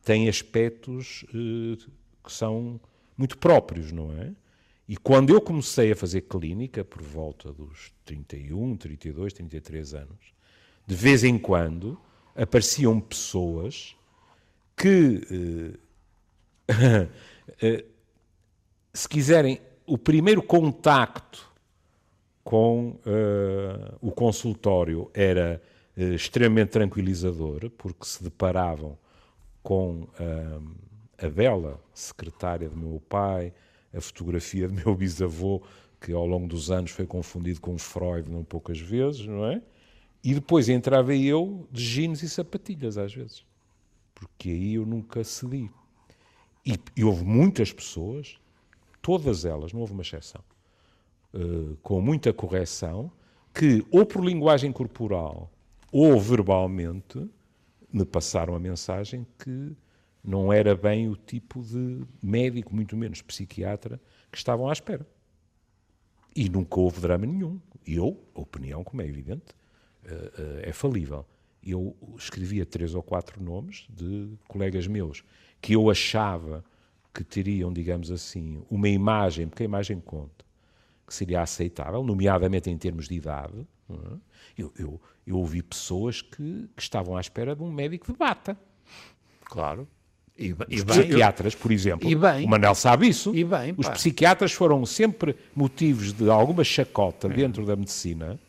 tem 0.04 0.28
aspectos 0.28 1.25
uh, 1.35 1.76
que 2.23 2.32
são 2.32 2.80
muito 3.16 3.38
próprios, 3.38 3.92
não 3.92 4.12
é? 4.12 4.32
E 4.90 4.97
quando 4.97 5.32
eu 5.32 5.40
comecei 5.40 5.92
a 5.92 5.94
fazer 5.94 6.23
clínica, 6.23 6.85
por 6.85 7.00
volta 7.00 7.52
dos 7.52 7.92
31, 8.04 8.76
32, 8.76 9.32
33 9.32 9.94
anos, 9.94 10.35
de 10.85 10.97
vez 10.97 11.23
em 11.23 11.38
quando 11.38 11.97
apareciam 12.35 12.99
pessoas 12.99 13.94
que, 14.76 15.78
eh, 16.68 17.09
eh, 17.62 17.85
se 18.92 19.09
quiserem, 19.09 19.61
o 19.87 19.97
primeiro 19.97 20.42
contacto 20.42 21.49
com 22.42 22.99
uh, 23.06 23.97
o 24.00 24.11
consultório 24.11 25.09
era 25.14 25.62
uh, 25.97 26.02
extremamente 26.14 26.70
tranquilizador, 26.70 27.70
porque 27.78 28.04
se 28.04 28.25
deparavam 28.25 28.99
com 29.62 30.09
uh, 30.18 30.75
a 31.16 31.28
bela 31.28 31.80
secretária 31.94 32.68
do 32.68 32.76
meu 32.76 33.00
pai, 33.09 33.52
a 33.94 34.00
fotografia 34.00 34.68
do 34.68 34.75
meu 34.85 34.94
bisavô, 34.94 35.62
que 36.00 36.12
ao 36.12 36.26
longo 36.26 36.47
dos 36.47 36.70
anos 36.70 36.90
foi 36.90 37.06
confundido 37.06 37.61
com 37.61 37.76
Freud 37.76 38.30
não 38.30 38.42
poucas 38.42 38.80
vezes, 38.80 39.26
não 39.26 39.44
é? 39.44 39.62
E 40.23 40.35
depois 40.35 40.68
entrava 40.68 41.14
eu 41.14 41.66
de 41.70 41.82
jeans 41.82 42.23
e 42.23 42.28
sapatilhas 42.28 42.99
às 42.99 43.14
vezes, 43.14 43.44
porque 44.14 44.50
aí 44.50 44.75
eu 44.75 44.85
nunca 44.85 45.25
cedi. 45.25 45.70
E, 46.64 46.78
e 46.94 47.04
houve 47.04 47.25
muitas 47.25 47.73
pessoas, 47.73 48.38
todas 49.00 49.44
elas, 49.44 49.73
não 49.73 49.80
houve 49.80 49.94
uma 49.94 50.02
exceção, 50.02 50.42
uh, 51.35 51.76
com 51.82 52.00
muita 52.00 52.32
correção, 52.32 53.11
que 53.54 53.85
ou 53.90 54.04
por 54.04 54.25
linguagem 54.25 54.70
corporal 54.73 55.50
ou 55.90 56.20
verbalmente 56.20 57.28
me 57.92 58.04
passaram 58.04 58.54
a 58.54 58.61
mensagem 58.61 59.26
que 59.38 59.75
não 60.23 60.53
era 60.53 60.75
bem 60.75 61.09
o 61.09 61.17
tipo 61.17 61.62
de 61.62 62.05
médico, 62.23 62.75
muito 62.75 62.97
menos 62.97 63.23
psiquiatra, 63.23 64.00
que 64.31 64.39
estavam 64.39 64.69
à 64.69 64.73
espera. 64.73 65.07
E 66.35 66.49
nunca 66.49 66.79
houve 66.79 67.00
drama 67.00 67.27
nenhum. 67.27 67.61
Eu, 67.87 68.23
a 68.35 68.41
opinião, 68.41 68.85
como 68.85 69.03
é 69.03 69.07
evidente, 69.07 69.55
eh, 70.05 70.33
eh, 70.39 70.69
é 70.69 70.73
falível. 70.73 71.27
Eu 71.62 71.97
escrevia 72.17 72.65
três 72.65 72.95
ou 72.95 73.03
quatro 73.03 73.43
nomes 73.43 73.87
de 73.91 74.31
colegas 74.47 74.87
meus 74.87 75.25
que 75.61 75.75
eu 75.75 75.91
achava 75.91 76.65
que 77.12 77.25
teriam, 77.25 77.73
digamos 77.73 78.11
assim, 78.11 78.62
uma 78.71 78.89
imagem, 78.89 79.49
porque 79.49 79.65
a 79.65 79.67
imagem 79.67 80.00
conta, 80.00 80.45
que 81.07 81.12
seria 81.12 81.43
aceitável, 81.43 82.03
nomeadamente 82.03 82.71
em 82.71 82.79
termos 82.79 83.09
de 83.09 83.15
idade. 83.15 83.67
É? 83.91 83.95
Eu, 84.57 84.73
eu, 84.79 85.00
eu 85.27 85.37
ouvi 85.39 85.62
pessoas 85.62 86.23
que, 86.23 86.69
que 86.77 86.83
estavam 86.83 87.17
à 87.17 87.21
espera 87.21 87.57
de 87.57 87.62
um 87.62 87.71
médico 87.71 88.12
de 88.12 88.19
bata. 88.19 88.57
Claro. 89.45 89.89
E, 90.40 90.54
os 90.54 90.85
psiquiatras, 90.85 91.54
por 91.54 91.70
exemplo, 91.70 92.09
bem, 92.18 92.47
o 92.47 92.49
Manel 92.49 92.75
sabe 92.75 93.06
isso. 93.06 93.30
Bem, 93.30 93.75
os 93.76 93.87
psiquiatras 93.90 94.52
foram 94.52 94.87
sempre 94.87 95.37
motivos 95.54 96.14
de 96.14 96.30
alguma 96.30 96.64
chacota 96.64 97.26
é. 97.26 97.30
dentro 97.30 97.66
da 97.66 97.76
medicina, 97.76 98.40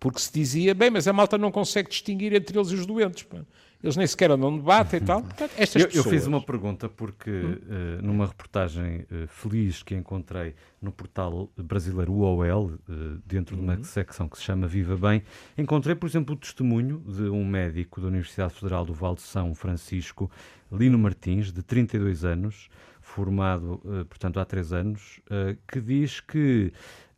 porque 0.00 0.20
se 0.20 0.32
dizia, 0.32 0.74
bem, 0.74 0.88
mas 0.90 1.06
a 1.06 1.12
malta 1.12 1.36
não 1.36 1.52
consegue 1.52 1.90
distinguir 1.90 2.32
entre 2.32 2.58
eles 2.58 2.70
e 2.70 2.74
os 2.74 2.86
doentes. 2.86 3.24
Pá. 3.24 3.38
Eles 3.84 3.96
nem 3.96 4.06
sequer 4.06 4.30
andam 4.30 4.50
de 4.50 4.60
debate 4.60 4.96
e 4.96 5.00
tal. 5.00 5.20
Portanto, 5.22 5.52
estas 5.58 5.82
eu, 5.82 5.88
pessoas... 5.88 6.06
eu 6.06 6.10
fiz 6.10 6.26
uma 6.26 6.40
pergunta 6.40 6.88
porque, 6.88 7.30
hum? 7.30 7.52
uh, 7.52 8.02
numa 8.02 8.26
reportagem 8.26 9.00
uh, 9.02 9.28
feliz 9.28 9.82
que 9.82 9.94
encontrei 9.94 10.54
no 10.80 10.90
portal 10.90 11.50
brasileiro 11.54 12.10
UOL, 12.10 12.68
uh, 12.68 12.80
dentro 13.26 13.54
de 13.54 13.60
uma 13.60 13.76
uhum. 13.76 13.84
secção 13.84 14.26
que 14.26 14.38
se 14.38 14.44
chama 14.44 14.66
Viva 14.66 14.96
Bem, 14.96 15.22
encontrei, 15.58 15.94
por 15.94 16.06
exemplo, 16.06 16.34
o 16.34 16.38
testemunho 16.38 17.04
de 17.06 17.24
um 17.24 17.44
médico 17.44 18.00
da 18.00 18.06
Universidade 18.06 18.54
Federal 18.54 18.86
do 18.86 18.94
Val 18.94 19.14
de 19.14 19.20
São 19.20 19.54
Francisco, 19.54 20.30
Lino 20.72 20.98
Martins, 20.98 21.52
de 21.52 21.62
32 21.62 22.24
anos, 22.24 22.70
formado, 23.02 23.82
portanto, 24.08 24.40
há 24.40 24.46
três 24.46 24.72
anos, 24.72 25.20
que 25.68 25.78
diz 25.78 26.20
que 26.20 26.72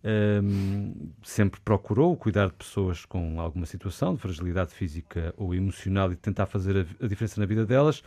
um, 0.06 1.10
sempre 1.22 1.60
procurou 1.60 2.16
cuidar 2.16 2.46
de 2.46 2.54
pessoas 2.54 3.04
com 3.04 3.40
alguma 3.40 3.66
situação 3.66 4.14
de 4.14 4.20
fragilidade 4.20 4.72
física 4.72 5.34
ou 5.36 5.54
emocional 5.54 6.12
e 6.12 6.16
tentar 6.16 6.46
fazer 6.46 6.76
a, 6.76 7.04
a 7.04 7.08
diferença 7.08 7.40
na 7.40 7.46
vida 7.46 7.66
delas, 7.66 8.02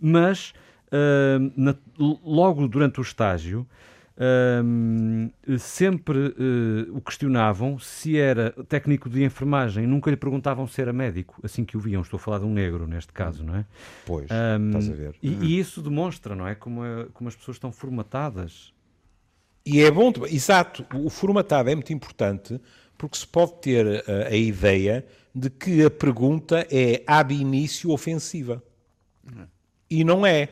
mas 0.00 0.54
uh, 0.88 1.52
na, 1.54 1.74
logo 1.98 2.66
durante 2.66 3.00
o 3.00 3.02
estágio 3.02 3.66
uh, 4.16 5.58
sempre 5.58 6.18
uh, 6.18 6.96
o 6.96 7.02
questionavam 7.02 7.78
se 7.78 8.18
era 8.18 8.52
técnico 8.66 9.10
de 9.10 9.22
enfermagem, 9.22 9.86
nunca 9.86 10.10
lhe 10.10 10.16
perguntavam 10.16 10.66
se 10.66 10.80
era 10.80 10.92
médico, 10.92 11.38
assim 11.42 11.66
que 11.66 11.76
o 11.76 11.80
viam. 11.80 12.00
Estou 12.00 12.16
a 12.16 12.20
falar 12.20 12.38
de 12.38 12.46
um 12.46 12.52
negro 12.52 12.86
neste 12.86 13.12
caso, 13.12 13.44
não 13.44 13.56
é? 13.56 13.66
Pois, 14.06 14.28
um, 14.30 14.66
estás 14.68 14.88
a 14.88 14.94
ver. 14.94 15.14
E, 15.22 15.28
e, 15.28 15.58
isso 15.58 15.82
demonstra, 15.82 16.34
não 16.34 16.48
é? 16.48 16.54
Como, 16.54 16.82
é, 16.82 17.06
como 17.12 17.28
as 17.28 17.36
pessoas 17.36 17.56
estão 17.56 17.70
formatadas 17.70 18.72
e 19.64 19.80
é 19.80 19.90
bom, 19.90 20.12
exato, 20.28 20.84
o 20.94 21.08
formatado 21.08 21.70
é 21.70 21.74
muito 21.74 21.92
importante 21.92 22.60
porque 22.98 23.16
se 23.16 23.26
pode 23.26 23.54
ter 23.60 23.86
a, 23.86 24.12
eh, 24.12 24.28
a 24.28 24.36
ideia 24.36 25.04
de 25.34 25.50
que 25.50 25.84
a 25.84 25.90
pergunta 25.90 26.66
é 26.70 27.02
ab 27.06 27.34
início 27.34 27.90
ofensiva. 27.90 28.62
E 29.90 30.04
não 30.04 30.26
é. 30.26 30.50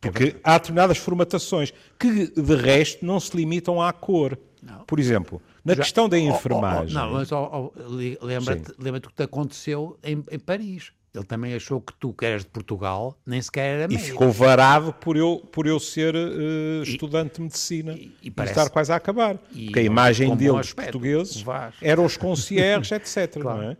Porque 0.00 0.36
há 0.42 0.58
determinadas 0.58 0.98
formatações 0.98 1.72
que, 1.98 2.28
de 2.28 2.56
resto, 2.56 3.04
não 3.04 3.20
se 3.20 3.36
limitam 3.36 3.80
à 3.80 3.92
cor. 3.92 4.38
Não. 4.62 4.84
Por 4.84 4.98
exemplo, 4.98 5.40
na 5.64 5.74
Já, 5.74 5.82
questão 5.82 6.08
da 6.08 6.18
enfermagem. 6.18 6.96
Oh, 6.96 7.00
oh, 7.00 7.02
oh, 7.02 7.06
não, 7.06 7.12
mas 7.12 7.32
oh, 7.32 7.72
oh 7.76 8.24
lembra-te 8.24 8.72
lembra 8.78 9.00
o 9.08 9.12
que 9.12 9.22
aconteceu 9.22 9.98
em, 10.02 10.22
em 10.30 10.38
Paris. 10.38 10.92
Ele 11.14 11.24
também 11.24 11.54
achou 11.54 11.78
que 11.78 11.92
tu, 11.94 12.12
que 12.14 12.24
eras 12.24 12.42
de 12.42 12.48
Portugal, 12.48 13.18
nem 13.26 13.40
sequer 13.40 13.74
era 13.74 13.88
médico. 13.88 14.02
E 14.02 14.10
ficou 14.12 14.32
varado 14.32 14.94
por 14.94 15.14
eu, 15.14 15.46
por 15.52 15.66
eu 15.66 15.78
ser 15.78 16.14
uh, 16.14 16.82
estudante 16.82 17.36
de 17.36 17.42
medicina 17.42 17.92
e, 17.92 18.16
e, 18.22 18.30
parece, 18.30 18.58
estar 18.58 18.70
quase 18.70 18.92
a 18.92 18.96
acabar. 18.96 19.36
E, 19.52 19.66
porque 19.66 19.80
a 19.80 19.82
imagem 19.82 20.34
deles, 20.34 20.72
portugueses, 20.72 21.44
eram 21.82 22.06
os 22.06 22.16
concierges, 22.16 22.92
etc. 22.92 23.42
Claro. 23.42 23.62
Não 23.62 23.70
é? 23.72 23.76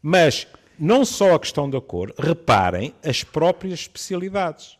Mas 0.00 0.46
não 0.78 1.04
só 1.04 1.34
a 1.34 1.40
questão 1.40 1.68
da 1.68 1.80
cor, 1.80 2.14
reparem 2.16 2.94
as 3.02 3.24
próprias 3.24 3.80
especialidades. 3.80 4.78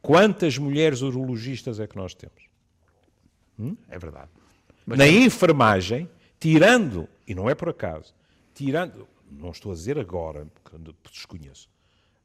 Quantas 0.00 0.56
mulheres 0.56 1.02
urologistas 1.02 1.78
é 1.78 1.86
que 1.86 1.96
nós 1.96 2.14
temos? 2.14 2.42
Hum? 3.58 3.76
É 3.88 3.98
verdade. 3.98 4.30
Mas 4.86 4.98
Na 4.98 5.06
enfermagem, 5.06 6.08
tirando, 6.40 7.08
e 7.26 7.34
não 7.34 7.50
é 7.50 7.54
por 7.54 7.68
acaso, 7.68 8.14
tirando, 8.54 9.06
não 9.38 9.50
estou 9.50 9.72
a 9.72 9.74
dizer 9.74 9.98
agora, 9.98 10.46
porque 10.46 10.76
desconheço, 11.10 11.68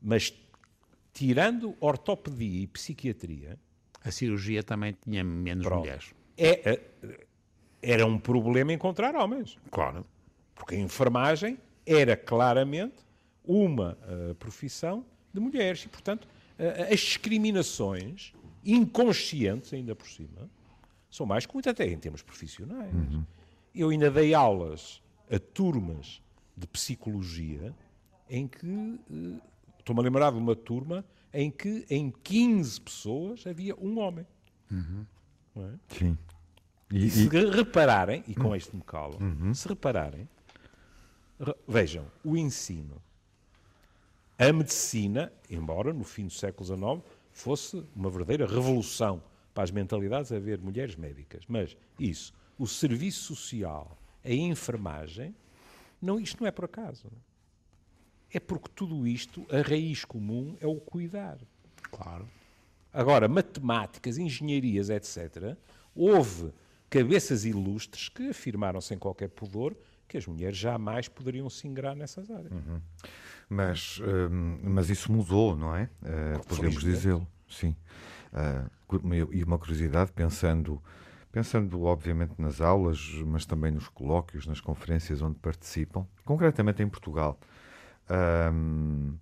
mas 0.02 0.34
tirando 1.18 1.76
ortopedia 1.80 2.62
e 2.62 2.68
psiquiatria. 2.68 3.58
A 4.04 4.12
cirurgia 4.12 4.62
também 4.62 4.96
tinha 5.04 5.24
menos 5.24 5.66
pronto, 5.66 5.80
mulheres. 5.80 6.14
É, 6.38 6.74
é, 6.74 7.28
era 7.82 8.06
um 8.06 8.20
problema 8.20 8.72
encontrar 8.72 9.16
homens. 9.16 9.58
Claro. 9.72 10.06
Porque 10.54 10.76
a 10.76 10.80
enfermagem 10.80 11.58
era 11.86 12.16
claramente 12.16 12.96
uma 13.44 13.98
uh, 14.04 14.36
profissão 14.36 15.04
de 15.34 15.40
mulheres. 15.40 15.84
E, 15.86 15.88
portanto, 15.88 16.26
uh, 16.26 16.94
as 16.94 17.00
discriminações 17.00 18.34
inconscientes, 18.64 19.74
ainda 19.74 19.96
por 19.96 20.08
cima, 20.08 20.50
são 21.10 21.26
mais 21.26 21.46
comuns 21.46 21.66
até 21.66 21.88
em 21.88 21.98
termos 21.98 22.22
profissionais. 22.22 22.94
Uhum. 22.94 23.26
Eu 23.74 23.90
ainda 23.90 24.12
dei 24.12 24.34
aulas 24.34 25.02
a 25.32 25.40
turmas 25.40 26.22
de 26.58 26.66
psicologia 26.68 27.74
em 28.30 28.48
que, 28.48 28.68
eh, 28.68 29.42
estou-me 29.80 30.02
a 30.02 30.04
lembrar 30.04 30.32
de 30.32 30.38
uma 30.38 30.56
turma 30.56 31.06
em 31.32 31.52
que 31.52 31.86
em 31.90 32.10
15 32.10 32.82
pessoas 32.82 33.46
havia 33.46 33.76
um 33.76 34.00
homem. 34.00 34.26
Uhum. 34.72 35.06
É? 35.56 35.96
Sim. 35.96 36.18
E, 36.92 37.06
e, 37.06 37.10
se 37.10 37.26
e... 37.26 37.50
repararem, 37.52 38.24
e 38.28 38.34
com 38.34 38.56
este 38.56 38.76
me 38.76 38.82
calo, 38.82 39.18
uhum. 39.22 39.54
se 39.54 39.68
repararem, 39.68 40.28
re, 41.40 41.54
vejam, 41.68 42.06
o 42.24 42.36
ensino, 42.36 43.02
a 44.40 44.52
medicina, 44.52 45.32
embora 45.50 45.94
no 45.94 46.04
fim 46.04 46.26
do 46.26 46.34
século 46.34 46.66
XIX 46.66 47.18
fosse 47.32 47.84
uma 47.96 48.10
verdadeira 48.10 48.46
revolução 48.46 49.22
para 49.54 49.64
as 49.64 49.72
mentalidades 49.72 50.32
haver 50.32 50.60
mulheres 50.60 50.96
médicas, 50.96 51.44
mas 51.48 51.76
isso, 52.00 52.34
o 52.58 52.68
serviço 52.68 53.36
social, 53.36 53.98
a 54.24 54.32
enfermagem, 54.32 55.36
Não, 56.02 56.20
isto 56.20 56.42
não 56.42 56.48
é 56.48 56.52
por 56.52 56.66
acaso. 56.66 57.12
É 58.32 58.40
porque 58.40 58.70
tudo 58.76 59.08
isto, 59.08 59.46
a 59.50 59.62
raiz 59.62 60.04
comum 60.06 60.56
é 60.60 60.68
o 60.68 60.76
cuidar. 60.76 61.38
Claro. 61.92 62.28
Agora, 62.94 63.28
matemáticas, 63.28 64.18
engenharias, 64.18 64.90
etc., 64.90 65.56
houve 65.96 66.52
cabeças 66.90 67.46
ilustres 67.46 68.10
que 68.10 68.30
afirmaram 68.30 68.82
sem 68.82 68.98
qualquer 68.98 69.30
pudor 69.30 69.76
que 70.08 70.18
as 70.18 70.26
mulheres 70.26 70.58
jamais 70.58 71.08
poderiam 71.08 71.50
se 71.50 71.68
ingrar 71.68 71.96
nessas 71.96 72.32
áreas. 72.32 72.52
Uhum. 72.52 72.82
Mas, 73.50 74.00
hum, 74.00 74.60
mas 74.64 74.90
isso 74.90 75.12
mudou, 75.12 75.56
não 75.56 75.76
é? 75.76 75.90
Uh, 76.02 76.46
podemos 76.48 76.82
dizê-lo, 76.82 77.28
sim. 77.50 77.76
Uh, 78.34 79.28
e 79.34 79.44
uma 79.44 79.58
curiosidade, 79.58 80.12
pensando, 80.12 80.82
pensando 81.32 81.84
obviamente 81.84 82.34
nas 82.40 82.62
aulas, 82.62 83.00
mas 83.26 83.46
também 83.46 83.72
nos 83.72 83.88
colóquios, 83.88 84.48
nas 84.48 84.60
conferências 84.60 85.22
onde 85.22 85.38
participam, 85.40 86.08
concretamente 86.26 86.82
em 86.82 86.90
Portugal, 86.90 87.40
uh, 88.10 89.14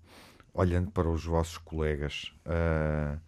olhando 0.54 0.92
para 0.92 1.10
os 1.10 1.26
vossos 1.26 1.58
colegas, 1.58 2.34
uh, 2.46 3.20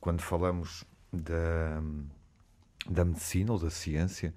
quando 0.00 0.20
falamos 0.20 0.84
da, 1.12 1.82
da 2.88 3.04
medicina 3.04 3.52
ou 3.52 3.58
da 3.58 3.70
ciência, 3.70 4.34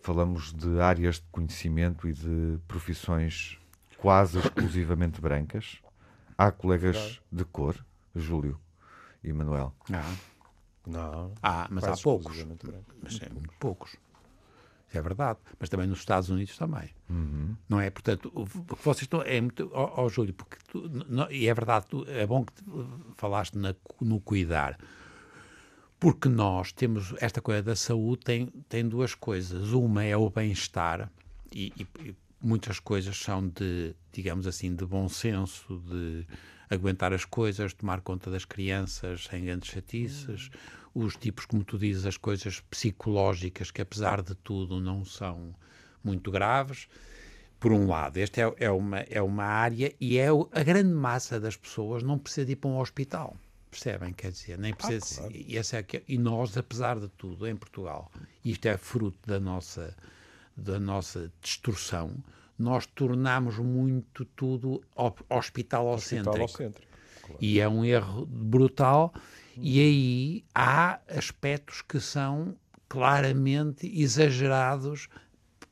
falamos 0.00 0.52
de 0.52 0.80
áreas 0.80 1.16
de 1.16 1.26
conhecimento 1.32 2.08
e 2.08 2.12
de 2.12 2.58
profissões 2.68 3.58
quase 3.96 4.38
exclusivamente 4.38 5.20
brancas. 5.20 5.78
Há 6.36 6.50
colegas 6.50 7.22
de 7.32 7.44
cor, 7.44 7.74
Júlio 8.14 8.60
e 9.22 9.32
Manuel. 9.32 9.72
Não. 9.88 10.33
Não. 10.86 11.32
Ah, 11.42 11.66
mas 11.70 11.84
há 11.84 11.96
poucos. 11.96 12.36
Mas 13.02 13.20
é 13.20 13.28
muito 13.28 13.52
poucos. 13.58 13.96
É 14.92 15.02
verdade. 15.02 15.38
Mas 15.58 15.68
também 15.68 15.86
nos 15.86 15.98
Estados 15.98 16.30
Unidos 16.30 16.56
também. 16.56 16.90
Uhum. 17.10 17.56
Não 17.68 17.80
é? 17.80 17.90
Portanto, 17.90 18.32
vocês 18.82 19.02
estão. 19.02 19.22
É 19.22 19.40
muito. 19.40 19.70
Ó, 19.72 20.04
oh, 20.04 20.08
Júlio, 20.08 20.32
porque 20.34 20.56
tu, 20.68 20.88
não, 21.08 21.30
e 21.30 21.48
é 21.48 21.54
verdade, 21.54 21.86
tu, 21.88 22.04
é 22.08 22.26
bom 22.26 22.44
que 22.44 22.52
falaste 23.16 23.56
na, 23.56 23.74
no 24.00 24.20
cuidar. 24.20 24.78
Porque 25.98 26.28
nós 26.28 26.70
temos 26.70 27.14
esta 27.18 27.40
coisa 27.40 27.62
da 27.62 27.74
saúde 27.74 28.24
tem, 28.24 28.46
tem 28.68 28.86
duas 28.86 29.14
coisas. 29.14 29.72
Uma 29.72 30.04
é 30.04 30.16
o 30.16 30.28
bem-estar 30.28 31.10
e, 31.52 31.72
e, 31.78 32.14
muitas 32.40 32.78
coisas 32.78 33.16
são 33.16 33.48
de, 33.48 33.94
digamos 34.12 34.46
assim, 34.46 34.74
de 34.74 34.84
bom 34.84 35.08
senso, 35.08 35.82
de 35.88 36.26
aguentar 36.70 37.12
as 37.12 37.24
coisas, 37.24 37.72
tomar 37.72 38.00
conta 38.00 38.30
das 38.30 38.44
crianças 38.44 39.24
sem 39.24 39.44
grandes 39.44 39.70
chatices, 39.70 40.50
os 40.94 41.16
tipos, 41.16 41.44
como 41.44 41.64
tu 41.64 41.78
dizes, 41.78 42.06
as 42.06 42.16
coisas 42.16 42.60
psicológicas 42.70 43.70
que 43.70 43.82
apesar 43.82 44.22
de 44.22 44.34
tudo 44.34 44.80
não 44.80 45.04
são 45.04 45.54
muito 46.02 46.30
graves. 46.30 46.88
Por 47.58 47.72
um 47.72 47.88
lado, 47.88 48.18
esta 48.18 48.40
é, 48.40 48.54
é, 48.58 48.70
uma, 48.70 48.98
é 49.00 49.22
uma 49.22 49.44
área 49.44 49.92
e 49.98 50.18
é 50.18 50.28
a 50.28 50.62
grande 50.62 50.92
massa 50.92 51.40
das 51.40 51.56
pessoas 51.56 52.02
não 52.02 52.18
precisa 52.18 52.50
ir 52.52 52.56
para 52.56 52.70
um 52.70 52.78
hospital. 52.78 53.36
Percebem? 53.70 54.12
Quer 54.12 54.30
dizer, 54.30 54.58
nem 54.58 54.72
precisa. 54.72 55.14
Ah, 55.14 55.18
claro. 55.22 55.34
e, 55.34 55.56
essa 55.58 55.78
é 55.78 55.82
que, 55.82 56.02
e 56.06 56.16
nós, 56.16 56.56
apesar 56.56 57.00
de 57.00 57.08
tudo, 57.08 57.48
em 57.48 57.56
Portugal, 57.56 58.10
isto 58.44 58.66
é 58.66 58.76
fruto 58.76 59.18
da 59.26 59.40
nossa, 59.40 59.96
da 60.56 60.78
nossa 60.78 61.32
distorção, 61.40 62.14
nós 62.58 62.86
tornamos 62.86 63.58
muito 63.58 64.24
tudo 64.24 64.82
hospital 65.28 65.86
claro. 67.22 67.38
E 67.40 67.60
é 67.60 67.68
um 67.68 67.84
erro 67.84 68.26
brutal. 68.26 69.12
E 69.56 69.80
aí 69.80 70.44
há 70.54 71.00
aspectos 71.08 71.82
que 71.82 72.00
são 72.00 72.56
claramente 72.88 73.86
exagerados 74.00 75.08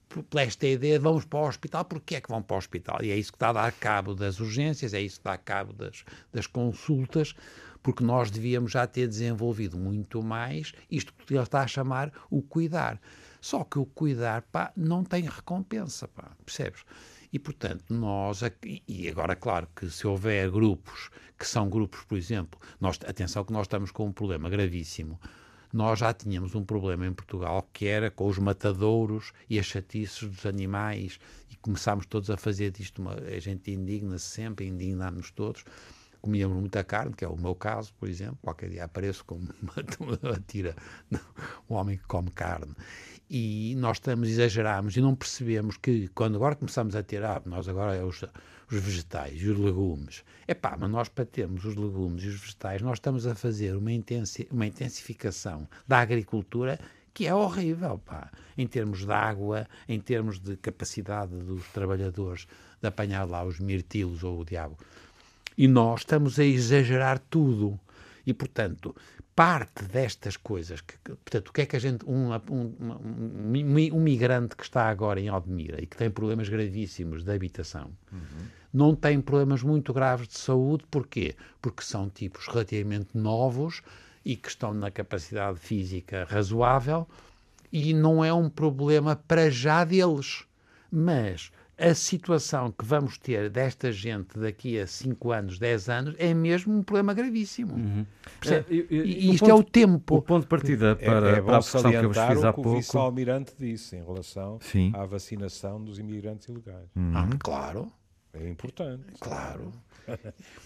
por 0.08 0.24
esta 0.38 0.66
ideia 0.66 0.98
de 0.98 1.02
vamos 1.02 1.24
para 1.24 1.40
o 1.40 1.48
hospital, 1.48 1.84
porque 1.84 2.16
é 2.16 2.20
que 2.20 2.28
vão 2.28 2.42
para 2.42 2.54
o 2.54 2.58
hospital? 2.58 2.98
E 3.02 3.10
é 3.10 3.16
isso 3.16 3.32
que 3.32 3.36
está 3.36 3.48
a 3.48 3.52
dar 3.52 3.72
cabo 3.72 4.14
das 4.14 4.40
urgências, 4.40 4.92
é 4.92 5.00
isso 5.00 5.18
que 5.18 5.24
dá 5.24 5.38
cabo 5.38 5.72
das, 5.72 6.04
das 6.32 6.46
consultas, 6.46 7.34
porque 7.82 8.04
nós 8.04 8.30
devíamos 8.30 8.72
já 8.72 8.86
ter 8.86 9.08
desenvolvido 9.08 9.78
muito 9.78 10.22
mais 10.22 10.72
isto 10.90 11.12
que 11.14 11.34
ele 11.34 11.42
está 11.42 11.62
a 11.62 11.66
chamar 11.66 12.12
o 12.30 12.42
cuidar. 12.42 13.00
Só 13.42 13.64
que 13.64 13.76
o 13.76 13.84
cuidar, 13.84 14.42
pá, 14.42 14.72
não 14.76 15.02
tem 15.02 15.24
recompensa, 15.24 16.06
pá, 16.06 16.30
percebes? 16.46 16.84
E, 17.32 17.40
portanto, 17.40 17.84
nós, 17.90 18.40
e 18.86 19.08
agora, 19.08 19.34
claro, 19.34 19.66
que 19.74 19.90
se 19.90 20.06
houver 20.06 20.48
grupos, 20.48 21.10
que 21.36 21.44
são 21.44 21.68
grupos, 21.68 22.04
por 22.04 22.16
exemplo, 22.16 22.60
nós, 22.80 23.00
atenção 23.04 23.44
que 23.44 23.52
nós 23.52 23.64
estamos 23.64 23.90
com 23.90 24.06
um 24.06 24.12
problema 24.12 24.48
gravíssimo, 24.48 25.20
nós 25.72 25.98
já 25.98 26.14
tínhamos 26.14 26.54
um 26.54 26.64
problema 26.64 27.04
em 27.04 27.12
Portugal 27.12 27.68
que 27.72 27.86
era 27.86 28.12
com 28.12 28.28
os 28.28 28.38
matadouros 28.38 29.32
e 29.50 29.58
as 29.58 29.66
chatices 29.66 30.22
dos 30.22 30.46
animais 30.46 31.18
e 31.50 31.56
começámos 31.56 32.06
todos 32.06 32.30
a 32.30 32.36
fazer 32.36 32.70
disto, 32.70 33.00
uma, 33.00 33.14
a 33.14 33.40
gente 33.40 33.72
indigna-se 33.72 34.26
sempre, 34.26 34.68
indignámos-nos 34.68 35.32
todos, 35.32 35.64
comíamos 36.20 36.56
muita 36.56 36.84
carne, 36.84 37.12
que 37.12 37.24
é 37.24 37.28
o 37.28 37.36
meu 37.36 37.56
caso, 37.56 37.92
por 37.98 38.08
exemplo, 38.08 38.38
qualquer 38.40 38.70
dia 38.70 38.84
apareço 38.84 39.24
como 39.24 39.48
uma 39.98 40.40
tira, 40.46 40.76
um 41.68 41.74
homem 41.74 41.98
que 41.98 42.06
come 42.06 42.30
carne. 42.30 42.74
E 43.34 43.74
nós 43.76 43.96
estamos, 43.96 44.28
exageramos 44.28 44.94
e 44.94 45.00
não 45.00 45.14
percebemos 45.14 45.78
que 45.78 46.06
quando 46.08 46.36
agora 46.36 46.54
começamos 46.54 46.94
a 46.94 47.02
ter, 47.02 47.24
ah, 47.24 47.40
nós 47.46 47.66
agora 47.66 47.96
é 47.96 48.04
os, 48.04 48.22
os 48.70 48.78
vegetais 48.78 49.40
e 49.40 49.48
os 49.48 49.58
legumes. 49.58 50.22
É 50.46 50.52
pá, 50.52 50.76
mas 50.78 50.90
nós 50.90 51.08
para 51.08 51.24
termos 51.24 51.64
os 51.64 51.74
legumes 51.74 52.24
e 52.24 52.28
os 52.28 52.38
vegetais, 52.38 52.82
nós 52.82 52.98
estamos 52.98 53.26
a 53.26 53.34
fazer 53.34 53.74
uma, 53.74 53.90
intensi 53.90 54.46
uma 54.50 54.66
intensificação 54.66 55.66
da 55.88 56.00
agricultura 56.00 56.78
que 57.14 57.26
é 57.26 57.34
horrível, 57.34 57.98
pá, 58.04 58.30
em 58.58 58.66
termos 58.66 59.06
de 59.06 59.12
água, 59.12 59.66
em 59.88 59.98
termos 59.98 60.38
de 60.38 60.54
capacidade 60.58 61.34
dos 61.34 61.66
trabalhadores 61.68 62.46
de 62.82 62.86
apanhar 62.86 63.24
lá 63.24 63.42
os 63.42 63.58
mirtilos 63.58 64.22
ou 64.22 64.40
o 64.40 64.44
diabo. 64.44 64.76
E 65.56 65.66
nós 65.66 66.00
estamos 66.00 66.38
a 66.38 66.44
exagerar 66.44 67.18
tudo. 67.18 67.80
E, 68.26 68.34
portanto, 68.34 68.94
parte 69.34 69.84
destas 69.84 70.36
coisas, 70.36 70.80
que, 70.80 70.94
portanto, 71.04 71.48
o 71.48 71.52
que 71.52 71.62
é 71.62 71.66
que 71.66 71.76
a 71.76 71.78
gente, 71.78 72.04
um, 72.06 72.32
um, 72.32 72.74
um, 72.80 73.94
um, 73.94 74.00
migrante 74.00 74.54
que 74.54 74.62
está 74.62 74.88
agora 74.88 75.20
em 75.20 75.30
Odmira 75.30 75.82
e 75.82 75.86
que 75.86 75.96
tem 75.96 76.10
problemas 76.10 76.48
gravíssimos 76.48 77.24
de 77.24 77.32
habitação, 77.32 77.90
uhum. 78.12 78.46
não 78.72 78.94
tem 78.94 79.20
problemas 79.20 79.62
muito 79.62 79.92
graves 79.92 80.28
de 80.28 80.38
saúde, 80.38 80.84
porquê? 80.90 81.34
Porque 81.60 81.82
são 81.82 82.10
tipos 82.10 82.46
relativamente 82.46 83.16
novos 83.16 83.82
e 84.24 84.36
que 84.36 84.48
estão 84.48 84.74
na 84.74 84.90
capacidade 84.90 85.58
física 85.58 86.26
razoável 86.28 87.08
e 87.72 87.94
não 87.94 88.22
é 88.22 88.32
um 88.32 88.50
problema 88.50 89.16
para 89.16 89.50
já 89.50 89.82
deles. 89.82 90.44
Mas 90.90 91.50
a 91.78 91.94
situação 91.94 92.70
que 92.70 92.84
vamos 92.84 93.18
ter 93.18 93.50
desta 93.50 93.90
gente 93.90 94.38
daqui 94.38 94.78
a 94.78 94.86
5 94.86 95.32
anos, 95.32 95.58
10 95.58 95.88
anos, 95.88 96.14
é 96.18 96.32
mesmo 96.34 96.76
um 96.76 96.82
problema 96.82 97.14
gravíssimo. 97.14 97.74
Uhum. 97.74 98.06
É, 98.46 98.64
e, 98.68 98.86
e, 98.90 99.30
isto 99.30 99.40
ponto, 99.40 99.50
é 99.50 99.54
o 99.54 99.64
tempo. 99.64 100.16
O 100.16 100.22
ponto 100.22 100.42
de 100.42 100.48
partida 100.48 100.96
para, 100.96 101.30
é, 101.30 101.38
é 101.38 101.42
para 101.42 101.56
a 101.56 101.60
questão 101.60 101.90
que 101.90 101.96
eu 101.96 102.08
vos 102.12 102.18
fiz 102.18 102.44
há 102.44 102.52
pouco. 102.52 102.70
o 102.70 102.76
vice-almirante 102.76 103.54
disse 103.58 103.96
em 103.96 104.04
relação 104.04 104.58
Sim. 104.60 104.92
à 104.94 105.04
vacinação 105.06 105.82
dos 105.82 105.98
imigrantes 105.98 106.48
ilegais. 106.48 106.88
Uhum. 106.94 107.12
Ah, 107.14 107.28
claro. 107.38 107.92
É 108.34 108.48
importante. 108.48 109.04
Claro. 109.20 109.72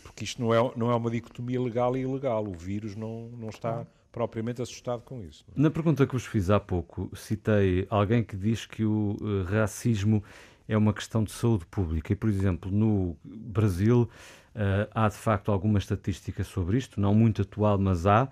Porque 0.02 0.24
isto 0.24 0.40
não 0.40 0.54
é, 0.54 0.72
não 0.76 0.90
é 0.90 0.94
uma 0.94 1.10
dicotomia 1.10 1.60
legal 1.60 1.96
e 1.96 2.00
ilegal. 2.00 2.46
O 2.46 2.52
vírus 2.52 2.94
não, 2.94 3.28
não 3.30 3.48
está 3.48 3.86
propriamente 4.16 4.62
assustado 4.62 5.02
com 5.02 5.22
isso. 5.22 5.44
É? 5.54 5.60
Na 5.60 5.70
pergunta 5.70 6.06
que 6.06 6.12
vos 6.14 6.24
fiz 6.24 6.48
há 6.48 6.58
pouco, 6.58 7.10
citei 7.14 7.86
alguém 7.90 8.24
que 8.24 8.34
diz 8.34 8.64
que 8.64 8.82
o 8.82 9.14
uh, 9.20 9.42
racismo 9.44 10.24
é 10.68 10.76
uma 10.76 10.92
questão 10.92 11.22
de 11.22 11.33
saúde 11.33 11.64
pública. 11.66 12.12
E, 12.12 12.16
por 12.16 12.29
exemplo, 12.29 12.70
no 12.70 13.16
Brasil 13.24 14.09
uh, 14.55 14.88
há 14.94 15.09
de 15.09 15.16
facto 15.16 15.52
alguma 15.52 15.79
estatística 15.79 16.42
sobre 16.44 16.79
isto, 16.79 17.00
não 17.00 17.14
muito 17.14 17.42
atual, 17.42 17.79
mas 17.79 18.07
há, 18.07 18.29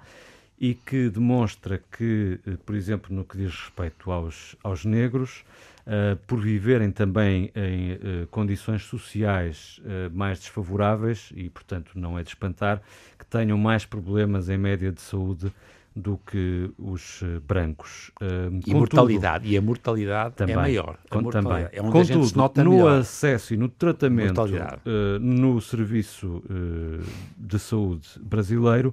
e 0.59 0.75
que 0.75 1.09
demonstra 1.09 1.83
que, 1.92 2.40
uh, 2.47 2.57
por 2.59 2.75
exemplo, 2.75 3.14
no 3.14 3.25
que 3.25 3.37
diz 3.37 3.53
respeito 3.53 4.11
aos, 4.11 4.57
aos 4.62 4.85
negros, 4.85 5.44
uh, 5.87 6.16
por 6.27 6.40
viverem 6.40 6.90
também 6.90 7.53
em 7.55 8.27
condições 8.31 8.83
sociais 8.85 9.81
mais 10.12 10.38
desfavoráveis, 10.38 11.33
e 11.35 11.49
portanto 11.51 11.92
não 11.94 12.18
é 12.18 12.23
de 12.23 12.31
espantar, 12.31 12.83
que 13.18 13.27
tenham 13.27 13.59
mais 13.59 13.85
problemas 13.85 14.49
em 14.49 14.59
média 14.59 14.90
de 14.90 15.01
saúde 15.01 15.53
do 15.94 16.18
que 16.18 16.70
os 16.76 17.22
eh, 17.22 17.38
brancos. 17.46 18.11
Uh, 18.20 18.61
e, 18.66 18.74
mortalidade, 18.74 19.48
e 19.48 19.57
a 19.57 19.62
mortalidade 19.62 20.35
é 20.35 20.37
também, 20.37 20.54
é 20.54 20.57
maior. 20.57 20.98
Também. 21.09 21.68
É 21.70 21.80
Contudo, 21.80 22.64
no 22.64 22.70
melhor. 22.72 23.00
acesso 23.00 23.54
e 23.54 23.57
no 23.57 23.68
tratamento 23.68 24.42
uh, 24.42 25.18
no 25.20 25.61
serviço 25.61 26.42
uh, 26.50 27.04
de 27.37 27.59
saúde 27.61 28.09
brasileiro, 28.20 28.92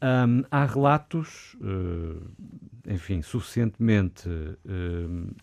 um, 0.00 0.44
há 0.48 0.64
relatos, 0.64 1.56
enfim, 2.86 3.20
suficientemente 3.20 4.28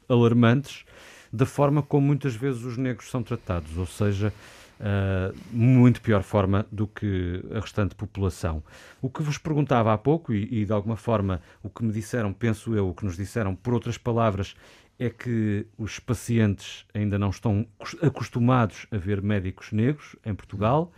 alarmantes 0.08 0.86
da 1.32 1.46
forma 1.46 1.82
como 1.84 2.08
muitas 2.08 2.36
vezes 2.36 2.64
os 2.64 2.78
negros 2.78 3.10
são 3.10 3.22
tratados, 3.22 3.78
ou 3.78 3.86
seja, 3.86 4.32
Uh, 4.78 5.34
muito 5.52 6.02
pior 6.02 6.22
forma 6.22 6.66
do 6.70 6.86
que 6.86 7.42
a 7.52 7.60
restante 7.60 7.96
população. 7.96 8.62
O 9.02 9.10
que 9.10 9.24
vos 9.24 9.38
perguntava 9.38 9.94
há 9.94 9.98
pouco, 9.98 10.34
e, 10.34 10.62
e, 10.62 10.66
de 10.66 10.74
alguma 10.74 10.98
forma 10.98 11.42
o 11.64 11.70
que 11.70 11.84
me 11.84 11.94
disseram, 11.94 12.34
penso 12.34 12.76
eu, 12.76 12.90
o 12.90 12.94
que 12.94 13.06
nos 13.06 13.16
disseram, 13.16 13.56
por 13.56 13.74
outras 13.74 13.98
palavras, 13.98 14.54
é 15.00 15.10
que 15.10 15.66
os 15.78 16.00
pacientes 16.00 16.86
ainda 16.94 17.18
não 17.18 17.30
estão 17.30 17.66
acostumados 18.02 18.86
a 18.92 18.98
ver 18.98 19.22
médicos 19.22 19.72
negros 19.72 20.16
em 20.26 20.36
Portugal, 20.36 20.92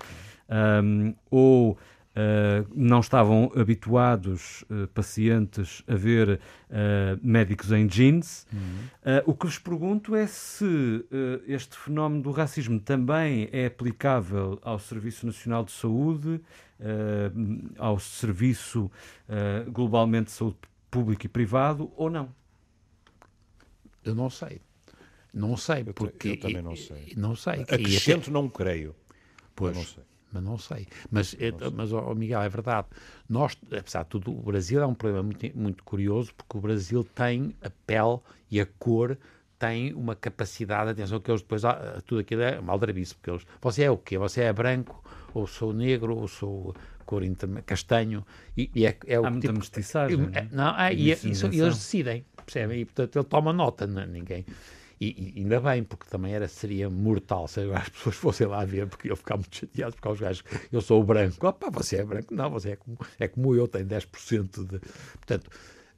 um, 0.84 1.14
ou 1.30 1.74
Uh, 1.74 1.78
não 2.76 3.00
estavam 3.00 3.52
habituados 3.56 4.64
uh, 4.64 4.88
pacientes 4.88 5.84
a 5.88 5.96
ver 5.96 6.40
uh, 6.40 7.20
médicos 7.22 7.72
em 7.72 7.88
jeans. 7.88 8.48
Uhum. 8.52 9.22
o 9.26 9.34
que 9.34 9.46
vos 9.46 9.60
pergunto 9.60 10.16
é 10.16 10.26
se 10.28 11.06
este 11.48 11.78
fenómeno 11.78 12.22
do 12.22 12.32
racismo 12.32 12.80
também 12.80 13.50
é 13.52 13.66
aplicável 13.66 14.60
ao 14.62 14.80
Serviço 14.80 15.26
Nacional 15.26 15.64
de 15.64 15.72
Saúde, 15.72 16.42
ao 17.78 18.00
Serviço 18.00 18.92
globalmente 19.72 20.26
de 20.26 20.32
Saúde 20.32 20.58
Público 20.90 21.26
e 21.26 21.30
Privado 21.30 21.92
ou 21.96 22.10
não. 22.10 22.30
Eu 24.04 24.16
não 24.16 24.30
sei. 24.30 24.62
Não 25.34 25.58
sei, 25.58 25.84
porque... 25.84 26.30
Eu 26.30 26.40
também 26.40 26.62
não 26.62 26.76
sei. 26.76 27.14
Não 27.16 27.36
sei. 27.36 27.62
Acrescento, 27.62 28.32
não 28.32 28.50
creio. 28.50 28.96
Pois. 29.56 29.76
não 29.76 29.84
sei 29.84 30.07
mas 30.32 30.44
não 30.44 30.58
sei. 30.58 30.88
Mas, 31.12 31.36
é, 31.40 31.52
mas 31.74 31.92
oh, 31.92 32.14
Miguel, 32.14 32.42
é 32.42 32.50
verdade. 32.50 32.88
Nós, 33.30 33.58
apesar 33.72 34.04
de 34.04 34.10
tudo, 34.10 34.32
o 34.32 34.42
Brasil 34.44 34.82
é 34.82 34.86
um 34.86 34.94
problema 34.94 35.24
muito, 35.24 35.58
muito 35.58 35.84
curioso, 35.84 36.34
porque 36.36 36.58
o 36.58 36.62
Brasil 36.62 37.04
tem 37.04 37.56
a 37.62 37.70
pele 37.86 38.20
e 38.52 38.60
a 38.60 38.66
cor 38.66 39.18
tem 39.58 39.94
uma 39.94 40.16
capacidade, 40.16 40.92
atenção 40.92 41.20
que 41.20 41.32
eles 41.32 41.42
depois, 41.42 41.66
ah, 41.66 42.02
tudo 42.06 42.22
aquilo 42.22 42.44
é 42.44 42.62
maldrabice, 42.62 43.16
porque 43.16 43.32
eles, 43.32 43.46
você 43.60 43.84
é 43.84 43.92
o 43.92 43.98
quê? 43.98 44.18
Você 44.18 44.42
é 44.42 44.54
branco, 44.54 45.04
ou 45.34 45.48
sou 45.48 45.74
negro, 45.74 46.16
ou 46.16 46.28
sou 46.28 46.76
cor 47.06 47.24
castanho, 47.66 48.26
e, 48.56 48.70
e 48.76 48.86
é, 48.86 48.96
é 49.08 49.20
o 49.20 49.26
Há 49.26 49.32
muita 49.32 49.48
tipo, 49.48 49.60
mestiçagem. 49.60 50.30
É, 50.34 50.48
não, 50.52 50.78
é, 50.78 50.94
e, 50.94 51.08
e 51.08 51.12
eles 51.12 51.42
decidem, 51.52 52.26
percebem? 52.46 52.82
E, 52.82 52.86
portanto, 52.86 53.16
ele 53.16 53.26
toma 53.26 53.52
nota, 53.52 53.88
não, 53.88 54.02
é? 54.02 54.06
ninguém... 54.06 54.46
E, 55.00 55.34
e, 55.36 55.42
ainda 55.42 55.60
bem, 55.60 55.84
porque 55.84 56.10
também 56.10 56.34
era, 56.34 56.48
seria 56.48 56.90
mortal 56.90 57.48
se 57.48 57.62
as 57.72 57.90
pessoas 57.90 58.16
fossem 58.16 58.48
lá 58.48 58.66
ver, 58.66 58.88
porque 58.88 59.12
eu 59.12 59.16
ficava 59.16 59.40
muito 59.40 59.56
chateado 59.56 59.96
porque 59.96 60.10
os 60.10 60.20
gajos, 60.20 60.44
eu 60.72 60.82
sou 60.82 61.02
o 61.02 61.04
branco, 61.04 61.46
opa, 61.48 61.70
você 61.70 61.98
é 61.98 62.04
branco, 62.04 62.34
não, 62.34 62.50
você 62.50 62.72
é 62.72 62.76
como, 62.76 62.98
é 63.20 63.28
como 63.28 63.56
eu, 63.56 63.68
tem 63.68 63.86
10% 63.86 64.66
de. 64.66 64.80
Portanto, 65.18 65.50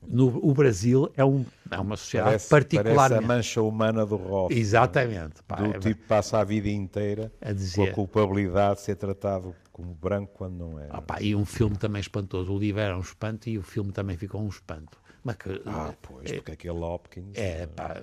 no, 0.07 0.27
o 0.27 0.53
Brasil 0.53 1.11
é, 1.15 1.25
um, 1.25 1.45
é 1.69 1.79
uma 1.79 1.97
sociedade 1.97 2.29
parece, 2.29 2.49
particular. 2.49 3.09
Parece 3.09 3.13
a 3.15 3.21
mancha 3.21 3.61
humana 3.61 4.05
do 4.05 4.15
Roth. 4.15 4.51
Exatamente. 4.51 5.43
Pá, 5.47 5.57
do 5.57 5.75
é, 5.75 5.79
tipo 5.79 6.01
passa 6.07 6.39
a 6.39 6.43
vida 6.43 6.69
inteira 6.69 7.31
a 7.41 7.51
dizer, 7.51 7.75
com 7.75 7.83
a 7.83 7.93
culpabilidade 7.93 8.75
de 8.75 8.81
ser 8.85 8.95
tratado 8.95 9.55
como 9.71 9.93
branco 9.93 10.31
quando 10.33 10.57
não 10.57 10.79
é. 10.79 10.87
Opa, 10.93 11.21
e 11.21 11.35
um 11.35 11.45
filme 11.45 11.77
também 11.77 11.99
espantoso. 12.01 12.53
O 12.53 12.57
livro 12.57 12.81
era 12.81 12.97
um 12.97 13.01
espanto 13.01 13.49
e 13.49 13.57
o 13.57 13.63
filme 13.63 13.91
também 13.91 14.17
ficou 14.17 14.41
um 14.41 14.47
espanto. 14.47 14.98
Mas 15.23 15.35
que, 15.35 15.61
ah, 15.65 15.93
pois, 16.01 16.31
é, 16.31 16.35
porque 16.35 16.51
aquele 16.53 16.79
Hopkins. 16.79 17.35
É, 17.35 17.65
pá, 17.67 18.01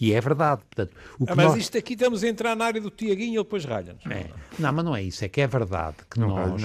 e 0.00 0.12
é 0.12 0.20
verdade. 0.20 0.62
Portanto, 0.64 0.96
o 1.18 1.26
que 1.26 1.32
ah, 1.32 1.36
mas 1.36 1.46
nós... 1.46 1.56
isto 1.56 1.76
aqui 1.76 1.94
estamos 1.94 2.22
a 2.22 2.28
entrar 2.28 2.54
na 2.54 2.64
área 2.64 2.80
do 2.80 2.90
Tiaguinho 2.90 3.32
e 3.32 3.36
ele 3.36 3.44
depois 3.44 3.64
ralha-nos. 3.64 4.04
É. 4.06 4.30
Não, 4.58 4.72
mas 4.72 4.84
não 4.84 4.94
é 4.94 5.02
isso. 5.02 5.24
É 5.24 5.28
que 5.28 5.40
é 5.40 5.46
verdade 5.46 5.96
que 6.08 6.20
não 6.20 6.28
nós, 6.28 6.62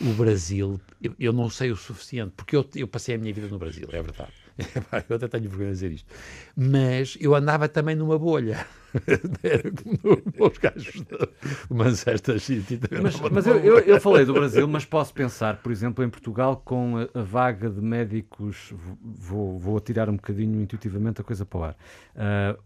o 0.00 0.12
Brasil, 0.14 0.80
eu, 1.02 1.14
eu, 1.18 1.32
não 1.32 1.48
sei 1.48 1.70
o 1.70 1.76
suficiente, 1.76 2.32
porque 2.36 2.54
eu, 2.54 2.68
eu 2.74 2.86
passei 2.86 3.14
a 3.14 3.18
minha 3.18 3.32
vida 3.32 3.48
no 3.48 3.58
Brasil, 3.58 3.88
é 3.90 4.02
verdade. 4.02 4.32
eu 5.08 5.16
até 5.16 5.28
tenho 5.28 5.48
vergonha 5.48 5.70
de 5.70 5.74
dizer 5.74 5.92
isto. 5.92 6.12
Mas 6.56 7.16
eu 7.20 7.34
andava 7.34 7.68
também 7.68 7.94
numa 7.94 8.18
bolha. 8.18 8.66
Era 9.42 9.70
como 9.70 10.48
os 10.48 10.58
gajos 10.58 11.02
do 11.02 11.28
Manchester 11.70 12.40
City. 12.40 12.80
Mas, 13.02 13.20
mas 13.20 13.46
eu, 13.46 13.56
eu, 13.58 13.78
eu, 13.78 14.00
falei 14.00 14.24
do 14.24 14.32
Brasil, 14.32 14.66
mas 14.66 14.84
posso 14.84 15.12
pensar, 15.14 15.58
por 15.58 15.70
exemplo, 15.70 16.04
em 16.04 16.08
Portugal, 16.08 16.60
com 16.64 16.96
a, 16.96 17.18
a 17.18 17.22
vaga 17.22 17.70
de 17.70 17.80
médicos, 17.80 18.72
vou, 19.02 19.58
vou 19.58 19.76
atirar 19.76 20.08
um 20.08 20.16
bocadinho 20.16 20.60
intuitivamente 20.60 21.20
a 21.20 21.24
coisa 21.24 21.44
para 21.44 21.58
o 21.58 21.64
ar, 21.64 21.76
uh, 22.16 22.62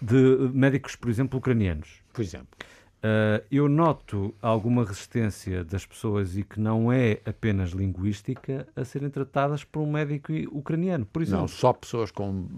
de 0.00 0.50
médicos, 0.52 0.96
por 0.96 1.10
exemplo, 1.10 1.38
ucranianos. 1.38 2.00
Por 2.12 2.22
exemplo. 2.22 2.48
Uh, 2.96 3.44
eu 3.50 3.68
noto 3.68 4.34
alguma 4.40 4.84
resistência 4.84 5.62
das 5.62 5.86
pessoas 5.86 6.36
e 6.36 6.42
que 6.42 6.58
não 6.58 6.90
é 6.90 7.20
apenas 7.24 7.70
linguística 7.70 8.66
a 8.74 8.84
serem 8.84 9.10
tratadas 9.10 9.62
por 9.62 9.80
um 9.80 9.92
médico 9.92 10.32
ucraniano, 10.50 11.06
por 11.06 11.22
exemplo. 11.22 11.42
Não, 11.42 11.48
só 11.48 11.72
pessoas 11.72 12.10
com. 12.10 12.48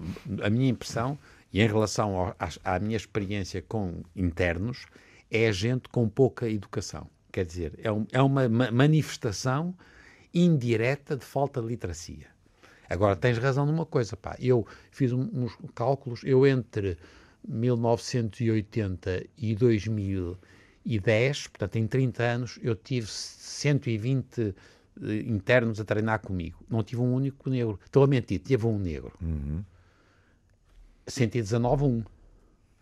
A 0.42 0.48
minha 0.48 0.70
impressão, 0.70 1.18
e 1.52 1.60
em 1.60 1.66
relação 1.66 2.16
ao, 2.16 2.36
à, 2.38 2.76
à 2.76 2.78
minha 2.78 2.96
experiência 2.96 3.60
com 3.60 4.02
internos, 4.14 4.86
é 5.30 5.52
gente 5.52 5.88
com 5.88 6.08
pouca 6.08 6.48
educação. 6.48 7.08
Quer 7.30 7.44
dizer, 7.44 7.78
é, 7.82 7.92
um, 7.92 8.06
é 8.10 8.22
uma 8.22 8.48
manifestação 8.48 9.74
indireta 10.32 11.16
de 11.16 11.24
falta 11.24 11.60
de 11.60 11.66
literacia. 11.66 12.26
Agora, 12.88 13.14
tens 13.16 13.36
razão 13.38 13.66
numa 13.66 13.84
coisa, 13.84 14.16
pá. 14.16 14.34
Eu 14.40 14.66
fiz 14.90 15.12
uns 15.12 15.56
cálculos, 15.74 16.22
eu 16.24 16.46
entre 16.46 16.96
1980 17.46 19.26
e 19.36 19.54
2010, 19.54 21.46
portanto, 21.48 21.76
em 21.76 21.86
30 21.86 22.22
anos, 22.22 22.58
eu 22.62 22.74
tive 22.74 23.06
120 23.06 24.40
eh, 24.40 24.54
internos 25.26 25.80
a 25.80 25.84
treinar 25.84 26.20
comigo. 26.20 26.58
Não 26.68 26.82
tive 26.82 27.00
um 27.02 27.14
único 27.14 27.48
negro. 27.48 27.78
Estou 27.84 28.04
a 28.04 28.06
mentir, 28.06 28.40
tive 28.40 28.66
um 28.66 28.78
negro. 28.78 29.12
Uhum. 29.20 29.64
119, 31.06 31.84
um. 31.84 32.04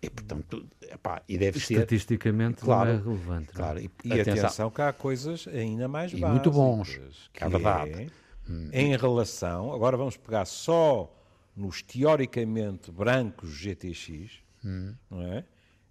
E, 0.02 0.10
portanto, 0.10 0.66
epá, 0.82 1.22
e 1.28 1.38
deve 1.38 1.58
Estatisticamente 1.58 2.60
ser... 2.60 2.66
claro, 2.66 2.90
não 2.90 2.98
é 2.98 3.02
relevante. 3.02 3.50
É? 3.50 3.52
Claro, 3.52 3.80
e, 3.80 3.90
e 4.04 4.12
atenção, 4.12 4.44
atenção 4.44 4.70
que 4.70 4.82
há 4.82 4.92
coisas 4.92 5.48
ainda 5.48 5.88
mais 5.88 6.12
básicas. 6.12 6.30
muito 6.30 6.50
bons, 6.50 7.00
que 7.32 7.42
é 7.42 7.48
verdade. 7.48 7.90
É, 7.90 8.06
hum. 8.50 8.68
Em 8.72 8.96
relação, 8.96 9.72
agora 9.72 9.96
vamos 9.96 10.16
pegar 10.16 10.44
só 10.44 11.12
nos 11.56 11.82
teoricamente 11.82 12.92
brancos 12.92 13.50
GTX, 13.50 14.42
hum. 14.66 14.94
não 15.10 15.22
é? 15.22 15.44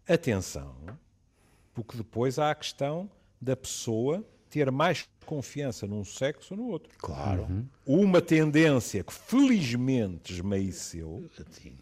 Atenção, 0.08 0.76
porque 1.74 1.98
depois 1.98 2.38
há 2.38 2.52
a 2.52 2.56
questão 2.56 3.10
da 3.42 3.56
pessoa 3.56 4.24
ter 4.50 4.72
mais 4.72 5.08
confiança 5.26 5.88
num 5.88 6.06
sexo 6.06 6.54
ou 6.54 6.60
no 6.60 6.68
outro. 6.68 6.94
Claro. 7.00 7.44
Uhum. 7.44 7.66
Uma 7.86 8.22
tendência 8.22 9.04
que 9.04 9.14
felizmente 9.14 10.34
esmaeceu 10.34 11.30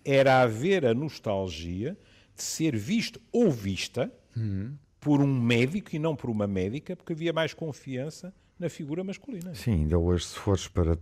era 0.04 0.42
haver 0.42 0.86
a 0.86 0.94
nostalgia 0.94 1.98
de 2.36 2.42
ser 2.42 2.76
visto 2.76 3.22
ou 3.32 3.52
vista 3.52 4.12
uhum. 4.36 4.76
por 5.00 5.22
um 5.22 5.28
médico 5.28 5.96
e 5.96 6.00
não 6.00 6.16
por 6.16 6.30
uma 6.30 6.48
médica, 6.48 6.96
porque 6.96 7.14
havia 7.14 7.34
mais 7.34 7.54
confiança 7.54 8.34
na 8.64 8.70
figura 8.70 9.04
masculina. 9.04 9.54
Sim, 9.54 9.74
ainda 9.74 10.00
hoje, 10.00 10.26
se 10.26 10.40
fores 10.40 10.70
para 10.70 10.98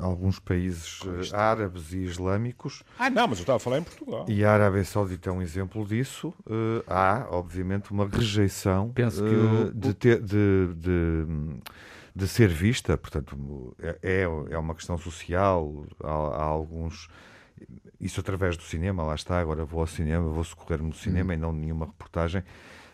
alguns 0.00 0.38
países 0.38 1.02
uh, 1.02 1.36
árabes 1.36 1.92
e 1.92 1.98
islâmicos. 1.98 2.82
Ah, 2.98 3.10
não, 3.10 3.28
mas 3.28 3.38
eu 3.38 3.42
estava 3.42 3.58
a 3.58 3.60
falar 3.60 3.78
em 3.78 3.82
Portugal. 3.82 4.24
E 4.26 4.42
a 4.42 4.50
Arábia 4.50 4.82
Saudita 4.84 5.28
é 5.28 5.32
um 5.32 5.42
exemplo 5.42 5.86
disso. 5.86 6.32
Uh, 6.46 6.82
há, 6.86 7.26
obviamente, 7.30 7.92
uma 7.92 8.08
rejeição 8.08 8.90
Penso 8.90 9.22
que 9.22 9.34
o, 9.34 9.74
de, 9.74 9.92
ter, 9.92 10.18
de, 10.18 10.68
de, 10.74 11.26
de, 12.16 12.26
ser 12.26 12.48
vista. 12.48 12.96
Portanto, 12.96 13.76
é, 13.78 13.98
é, 14.02 14.22
é 14.22 14.58
uma 14.58 14.74
questão 14.74 14.96
social. 14.96 15.84
Há, 16.02 16.08
há, 16.08 16.42
alguns. 16.42 17.08
Isso 18.00 18.18
através 18.18 18.56
do 18.56 18.62
cinema, 18.62 19.02
lá 19.02 19.14
está. 19.14 19.38
Agora 19.38 19.62
vou 19.66 19.80
ao 19.80 19.86
cinema, 19.86 20.26
vou 20.30 20.42
socorrer-me 20.42 20.88
no 20.88 20.94
cinema 20.94 21.32
hum. 21.32 21.36
e 21.36 21.38
não 21.38 21.52
nenhuma 21.52 21.84
reportagem 21.84 22.42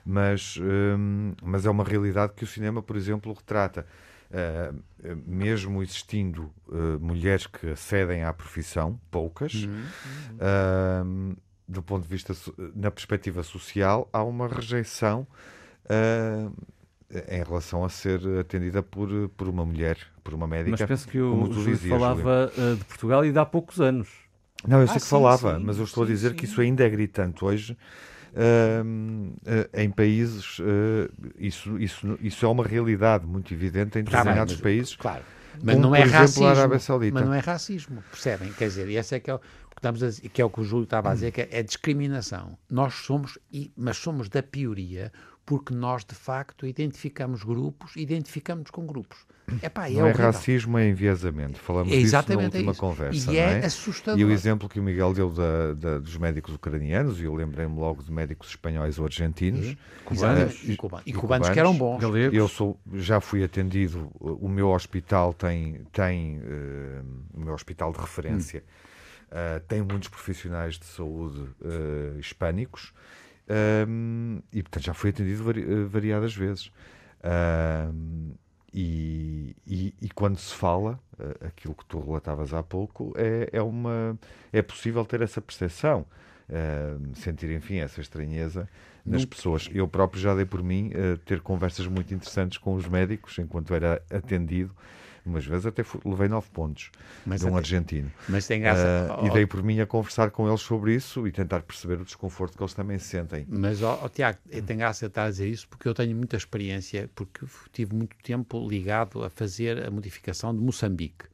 mas, 0.05 0.59
um, 0.61 1.33
mas 1.43 1.67
é 1.67 1.71
uma 1.71 1.85
realidade 1.85 2.33
que 2.35 2.45
o 2.45 2.47
cinema, 2.47 2.83
por 2.83 2.97
exemplo, 2.97 3.33
retrata. 3.33 3.87
Uh, 4.31 4.83
mesmo 5.27 5.83
existindo 5.83 6.53
uh, 6.69 7.01
mulheres 7.01 7.49
que 7.49 7.71
acedem 7.71 8.23
à 8.23 8.33
profissão, 8.33 9.01
poucas, 9.11 9.55
uhum, 9.55 9.85
uhum. 10.41 11.33
Uh, 11.33 11.37
do 11.67 11.83
ponto 11.83 12.05
de 12.05 12.09
vista, 12.09 12.33
na 12.75 12.93
perspectiva 12.93 13.43
social, 13.43 14.09
há 14.13 14.23
uma 14.25 14.49
rejeição 14.49 15.25
em 17.29 17.43
relação 17.45 17.85
a 17.85 17.89
ser 17.89 18.21
atendida 18.41 18.83
por, 18.83 19.09
por 19.37 19.49
uma 19.49 19.65
mulher, 19.65 19.97
por 20.25 20.35
uma 20.35 20.49
médica. 20.49 20.77
Mas 20.79 20.83
penso 20.83 21.07
que 21.07 21.21
o 21.21 21.53
Júlio 21.53 21.77
falava 21.77 22.51
de 22.77 22.85
Portugal 22.87 23.25
e 23.25 23.31
de 23.31 23.39
há 23.39 23.47
poucos 23.47 23.81
anos. 23.81 24.09
Não, 24.67 24.81
eu 24.81 24.87
sei 24.89 24.97
ah, 24.97 24.99
que 24.99 25.05
sim, 25.05 25.11
falava, 25.11 25.59
sim, 25.59 25.65
mas 25.65 25.79
eu 25.79 25.85
estou 25.85 26.05
sim, 26.05 26.11
a 26.11 26.15
dizer 26.15 26.35
que 26.35 26.45
isso 26.45 26.61
ainda 26.61 26.85
é 26.85 26.89
gritante 26.89 27.45
hoje 27.45 27.77
em 29.75 29.91
países, 29.91 30.59
uh, 30.59 31.11
isso, 31.39 31.79
isso, 31.79 32.19
isso 32.21 32.47
é 32.47 32.49
uma 32.49 32.65
realidade 32.65 33.27
muito 33.27 33.53
evidente 33.53 33.99
em 33.99 34.05
determinados 34.05 34.57
tá 34.57 34.63
países. 34.63 34.97
Claro. 34.97 35.25
Mas 35.63 35.75
como, 35.75 35.89
não 35.89 35.95
é 35.95 36.03
exemplo, 36.03 36.19
racismo. 36.19 37.13
Mas 37.13 37.25
não 37.25 37.35
é 37.35 37.39
racismo, 37.41 38.03
percebem? 38.11 38.53
Quer 38.53 38.69
dizer, 38.69 38.89
esse 38.89 39.15
é 39.15 39.21
que 39.21 39.31
é 39.31 39.35
o, 39.35 39.41
estamos 39.77 40.03
a, 40.03 40.11
que 40.11 40.41
é 40.41 40.45
o 40.45 40.51
que 40.51 40.61
o 40.61 40.65
Júlio 40.65 40.85
estava 40.85 41.11
a 41.11 41.15
dizer, 41.15 41.33
que 41.33 41.41
é, 41.41 41.49
é 41.51 41.63
discriminação. 41.63 42.57
Nós 42.69 42.95
somos, 42.95 43.39
mas 43.77 43.97
somos 43.97 44.29
da 44.29 44.43
pioria 44.43 45.13
porque 45.45 45.75
nós, 45.75 46.05
de 46.05 46.15
facto, 46.15 46.67
identificamos 46.67 47.43
grupos, 47.43 47.97
identificamos 47.97 48.71
com 48.71 48.87
grupos. 48.87 49.27
Epá, 49.63 49.89
é 49.89 49.95
não 49.95 50.07
é, 50.07 50.13
racismo, 50.13 50.79
é 50.79 50.89
enviesamento. 50.89 51.59
Falamos 51.59 51.93
é 51.93 51.97
disso 51.97 52.15
na 52.15 52.37
última 52.37 52.73
é 52.73 52.75
conversa. 52.75 53.33
E 53.33 53.39
é, 53.39 53.61
é, 53.61 53.67
assustador. 53.67 54.21
E 54.21 54.25
o 54.25 54.31
exemplo 54.31 54.69
que 54.69 54.81
o 54.81 54.83
Miguel 54.83 55.13
deu 55.13 55.31
da, 55.31 55.75
da, 55.75 55.99
dos 55.99 56.17
médicos 56.17 56.55
ucranianos, 56.55 57.21
e 57.21 57.25
eu 57.25 57.35
lembrei-me 57.35 57.79
logo 57.79 58.03
de 58.03 58.13
médicos 58.13 58.51
espanhóis 58.51 58.99
ou 58.99 59.05
argentinos. 59.05 59.77
Cubanos. 60.05 60.55
Uh, 60.63 60.71
e, 60.71 60.77
cubanos. 60.77 61.07
e, 61.07 61.13
cubanos, 61.13 61.49
que 61.49 61.59
eram 61.59 61.75
bons. 61.75 62.03
Eu 62.33 62.49
sou, 62.49 62.79
já 62.95 63.21
fui 63.21 63.43
atendido, 63.43 64.11
o 64.19 64.49
meu 64.49 64.69
hospital 64.69 65.35
tem, 65.35 65.83
tem 65.93 66.39
uh, 66.39 67.05
o 67.35 67.41
meu 67.41 67.55
hospital 67.55 67.93
de 67.93 67.99
referência. 67.99 68.61
Hum 68.61 68.91
uh, 69.31 69.61
tem 69.67 69.83
muitos 69.83 70.09
profissionais 70.09 70.79
de 70.79 70.85
saúde 70.87 71.41
uh, 71.41 72.19
hispânicos 72.19 72.93
um, 73.89 74.41
e, 74.53 74.63
portanto, 74.63 74.85
já 74.85 74.95
foi 74.95 75.11
atendido 75.11 75.43
vari, 75.43 75.85
variadas 75.85 76.35
vezes. 76.35 76.71
Um, 77.93 78.33
e, 78.73 79.57
e, 79.67 79.95
e, 80.01 80.09
quando 80.11 80.39
se 80.39 80.55
fala, 80.55 80.99
aquilo 81.41 81.75
que 81.75 81.85
tu 81.85 82.01
relatavas 82.01 82.55
há 82.55 82.63
pouco, 82.63 83.13
é, 83.17 83.49
é, 83.53 83.63
uma, 83.63 84.19
é 84.53 84.63
possível 84.63 85.05
ter 85.05 85.23
essa 85.23 85.41
percepção, 85.41 86.07
sentir, 87.15 87.51
enfim, 87.53 87.77
essa 87.77 88.01
estranheza 88.01 88.69
nas 89.05 89.25
pessoas. 89.25 89.69
Eu 89.73 89.87
próprio 89.87 90.21
já 90.21 90.35
dei 90.35 90.45
por 90.45 90.63
mim 90.63 90.91
ter 91.25 91.41
conversas 91.41 91.87
muito 91.87 92.13
interessantes 92.13 92.59
com 92.59 92.75
os 92.75 92.89
médicos 92.89 93.39
enquanto 93.39 93.73
era 93.73 94.03
atendido 94.11 94.75
Umas 95.25 95.45
vezes 95.45 95.67
até 95.67 95.83
fui, 95.83 96.01
levei 96.05 96.29
nove 96.29 96.49
pontos 96.51 96.91
mas 97.27 97.41
de 97.41 97.47
um 97.47 97.51
até, 97.51 97.59
argentino. 97.59 98.11
Mas 98.29 98.47
tem 98.47 98.61
graça. 98.61 99.19
Uh, 99.21 99.27
e 99.27 99.31
dei 99.31 99.47
por 99.47 99.63
mim 99.63 99.81
a 99.81 99.87
conversar 99.87 100.31
com 100.31 100.49
eles 100.49 100.61
sobre 100.61 100.95
isso 100.95 101.27
e 101.27 101.33
tentar 101.33 101.63
perceber 101.63 102.01
o 102.01 102.05
desconforto 102.05 102.57
que 102.57 102.63
eles 102.63 102.75
também 102.75 102.99
sentem. 102.99 103.47
Mas, 103.49 103.83
ó 103.83 104.09
Tiago, 104.09 104.39
tem 104.67 104.77
graça 104.77 105.07
estar 105.07 105.25
a 105.25 105.31
dizer 105.31 105.49
isso 105.49 105.69
porque 105.69 105.89
eu 105.89 105.95
tenho 105.95 106.17
muita 106.17 106.37
experiência, 106.37 107.11
porque 107.15 107.45
tive 107.73 107.95
muito 107.95 108.17
tempo 108.23 108.67
ligado 108.69 109.23
a 109.23 109.31
fazer 109.31 109.87
a 109.87 109.91
modificação 109.91 110.55
de 110.55 110.61
Moçambique. 110.61 111.31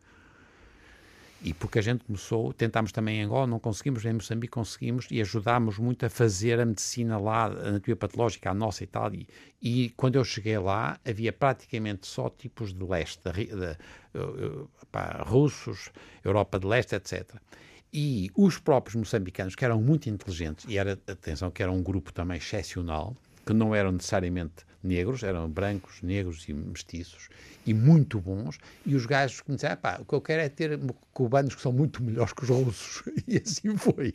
E 1.42 1.52
porque 1.52 1.78
a 1.78 1.82
gente 1.82 2.04
começou, 2.04 2.52
tentámos 2.52 2.92
também 2.92 3.20
em 3.20 3.24
Angola, 3.24 3.46
não 3.46 3.58
conseguimos, 3.58 4.04
em 4.04 4.12
Moçambique 4.14 4.52
conseguimos 4.52 5.06
e 5.10 5.20
ajudámos 5.20 5.78
muito 5.78 6.06
a 6.06 6.10
fazer 6.10 6.58
a 6.58 6.64
medicina 6.66 7.18
lá, 7.18 7.44
a 7.44 7.68
anatomia 7.68 7.96
patológica, 7.96 8.50
a 8.50 8.54
nossa 8.54 8.82
e 8.82 8.86
tal. 8.86 9.14
E, 9.14 9.28
e 9.60 9.90
quando 9.90 10.16
eu 10.16 10.24
cheguei 10.24 10.58
lá, 10.58 10.98
havia 11.04 11.32
praticamente 11.32 12.06
só 12.06 12.30
tipos 12.30 12.72
de 12.72 12.84
leste, 12.84 13.20
de, 13.24 13.46
de, 13.46 13.54
de, 13.54 14.68
pá, 14.90 15.22
russos, 15.26 15.90
Europa 16.24 16.58
de 16.58 16.66
leste, 16.66 16.94
etc. 16.94 17.36
E 17.92 18.30
os 18.34 18.58
próprios 18.58 18.96
moçambicanos, 18.96 19.54
que 19.54 19.64
eram 19.64 19.80
muito 19.80 20.08
inteligentes, 20.08 20.66
e 20.68 20.76
era, 20.76 20.92
atenção, 21.06 21.50
que 21.50 21.62
era 21.62 21.70
um 21.70 21.82
grupo 21.82 22.12
também 22.12 22.38
excepcional, 22.38 23.16
que 23.44 23.52
não 23.52 23.74
eram 23.74 23.92
necessariamente 23.92 24.66
negros, 24.86 25.22
eram 25.22 25.48
brancos, 25.48 26.00
negros 26.02 26.48
e 26.48 26.54
mestiços, 26.54 27.28
e 27.66 27.74
muito 27.74 28.20
bons, 28.20 28.58
e 28.84 28.94
os 28.94 29.04
gajos 29.04 29.42
disseram, 29.48 29.76
pá, 29.76 29.98
o 30.00 30.04
que 30.04 30.14
eu 30.14 30.20
quero 30.20 30.42
é 30.42 30.48
ter 30.48 30.78
cubanos 31.12 31.54
que 31.54 31.60
são 31.60 31.72
muito 31.72 32.02
melhores 32.02 32.32
que 32.32 32.44
os 32.44 32.48
russos, 32.48 33.02
e 33.26 33.36
assim 33.36 33.76
foi. 33.76 34.14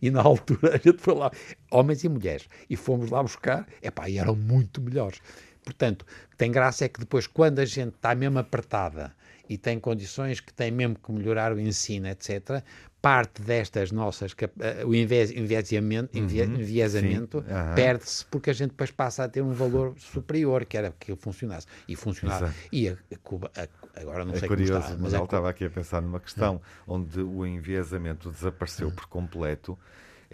E 0.00 0.10
na 0.10 0.22
altura 0.22 0.76
a 0.76 0.78
gente 0.78 0.98
foi 0.98 1.14
lá, 1.14 1.30
homens 1.70 2.04
e 2.04 2.08
mulheres, 2.08 2.48
e 2.70 2.76
fomos 2.76 3.10
lá 3.10 3.22
buscar, 3.22 3.66
epá, 3.82 4.08
e 4.08 4.18
eram 4.18 4.36
muito 4.36 4.80
melhores. 4.80 5.20
Portanto, 5.64 6.06
tem 6.36 6.52
graça 6.52 6.84
é 6.84 6.88
que 6.88 7.00
depois, 7.00 7.26
quando 7.26 7.58
a 7.58 7.64
gente 7.64 7.94
está 7.94 8.14
mesmo 8.14 8.38
apertada 8.38 9.14
e 9.48 9.58
tem 9.58 9.78
condições 9.78 10.40
que 10.40 10.52
tem 10.52 10.70
mesmo 10.70 10.96
que 10.96 11.12
melhorar 11.12 11.52
o 11.52 11.60
ensino, 11.60 12.08
etc., 12.08 12.62
parte 13.04 13.42
destas 13.42 13.92
nossas, 13.92 14.32
uh, 14.32 14.86
o 14.86 14.94
enviesamento, 14.94 16.18
uhum, 16.18 16.24
enviesamento 16.24 17.36
uhum. 17.36 17.74
perde-se 17.74 18.24
porque 18.24 18.48
a 18.48 18.52
gente 18.54 18.70
depois 18.70 18.90
passa 18.90 19.24
a 19.24 19.28
ter 19.28 19.42
um 19.42 19.52
valor 19.52 19.92
superior, 19.98 20.64
que 20.64 20.78
era 20.78 20.90
que 20.98 21.14
funcionasse. 21.14 21.66
E 21.86 21.94
funcionava. 21.94 22.46
Exato. 22.46 22.58
E 22.72 22.88
a, 22.88 22.96
Cuba, 23.22 23.50
a, 23.54 24.00
agora 24.00 24.24
não 24.24 24.32
é 24.32 24.38
sei 24.38 24.48
curioso, 24.48 24.78
está. 24.78 24.96
Mas 24.98 25.12
ele 25.12 25.22
estava 25.22 25.50
aqui 25.50 25.66
a 25.66 25.70
pensar 25.70 26.00
numa 26.00 26.18
questão 26.18 26.62
onde 26.86 27.20
o 27.20 27.44
enviesamento 27.44 28.30
desapareceu 28.30 28.90
por 28.90 29.04
completo 29.06 29.78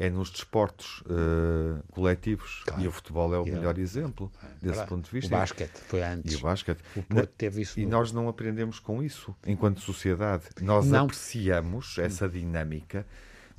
é 0.01 0.09
nos 0.09 0.31
desportos 0.31 1.03
uh, 1.03 1.83
coletivos. 1.93 2.63
Claro. 2.65 2.83
E 2.83 2.89
o 2.89 2.91
futebol 2.91 3.35
é 3.35 3.39
o 3.39 3.45
melhor 3.45 3.79
exemplo 3.79 4.33
é, 4.43 4.67
desse 4.67 4.87
ponto 4.87 5.05
de 5.05 5.11
vista. 5.11 5.37
O 5.37 5.39
basquete 5.39 5.77
foi 5.87 6.03
antes. 6.03 6.33
E 6.33 6.37
o 6.37 6.41
basquete. 6.41 6.81
O 6.97 7.03
Porto 7.03 7.33
teve 7.37 7.61
isso. 7.61 7.79
E 7.79 7.85
no... 7.85 7.91
nós 7.91 8.11
não 8.11 8.27
aprendemos 8.27 8.79
com 8.79 9.03
isso 9.03 9.37
enquanto 9.47 9.81
sociedade. 9.81 10.45
Nós 10.63 10.87
não. 10.87 11.05
apreciamos 11.05 11.99
essa 11.99 12.27
dinâmica 12.27 13.07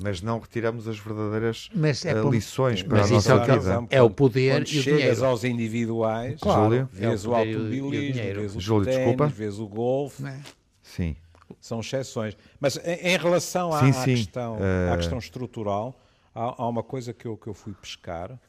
mas 0.02 0.20
não 0.20 0.40
retiramos 0.40 0.88
as 0.88 0.98
verdadeiras 0.98 1.70
é 2.06 2.16
uh, 2.16 2.32
lições 2.32 2.82
para 2.82 3.00
mas 3.00 3.12
a 3.12 3.14
nossa 3.14 3.34
é 3.34 3.60
vida. 3.60 3.88
É 3.92 4.02
o 4.02 4.10
poder 4.10 4.56
Quando 4.56 4.70
e 4.70 4.80
o 4.80 4.82
chegas 4.82 5.00
dinheiro. 5.00 5.26
aos 5.26 5.44
individuais, 5.44 6.40
claro. 6.42 6.90
vês 6.92 7.24
é 7.24 7.28
o, 7.28 7.32
o 7.32 7.36
automobilismo, 7.36 8.34
vês 8.34 8.56
o 8.56 8.60
Júlio, 8.60 8.86
ténis, 8.86 9.00
desculpa. 9.00 9.28
vês 9.28 9.60
o 9.60 9.68
golfe. 9.68 10.26
É. 10.26 10.40
Sim. 10.82 11.16
São 11.60 11.82
exceções. 11.82 12.36
Mas 12.60 12.78
em, 12.78 13.14
em 13.14 13.18
relação 13.18 13.72
à, 13.72 13.82
sim, 13.82 13.94
sim. 13.94 14.00
À, 14.00 14.06
questão, 14.06 14.56
uh... 14.56 14.94
à 14.94 14.98
questão 14.98 15.20
estrutural, 15.20 15.96
há, 16.34 16.64
há, 16.64 16.68
uma 16.68 16.84
coisa 16.84 17.14
que 17.14 17.26
eu, 17.26 17.38
que 17.38 17.48
eu 17.48 17.54
fui 17.54 17.74
pescar 17.74 18.40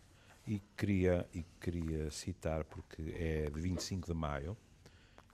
e 0.46 0.60
queria, 0.76 1.26
e 1.34 1.44
queria 1.60 2.10
citar 2.10 2.64
porque 2.64 3.14
é 3.16 3.50
de 3.50 3.60
25 3.60 4.06
de 4.06 4.14
maio, 4.14 4.56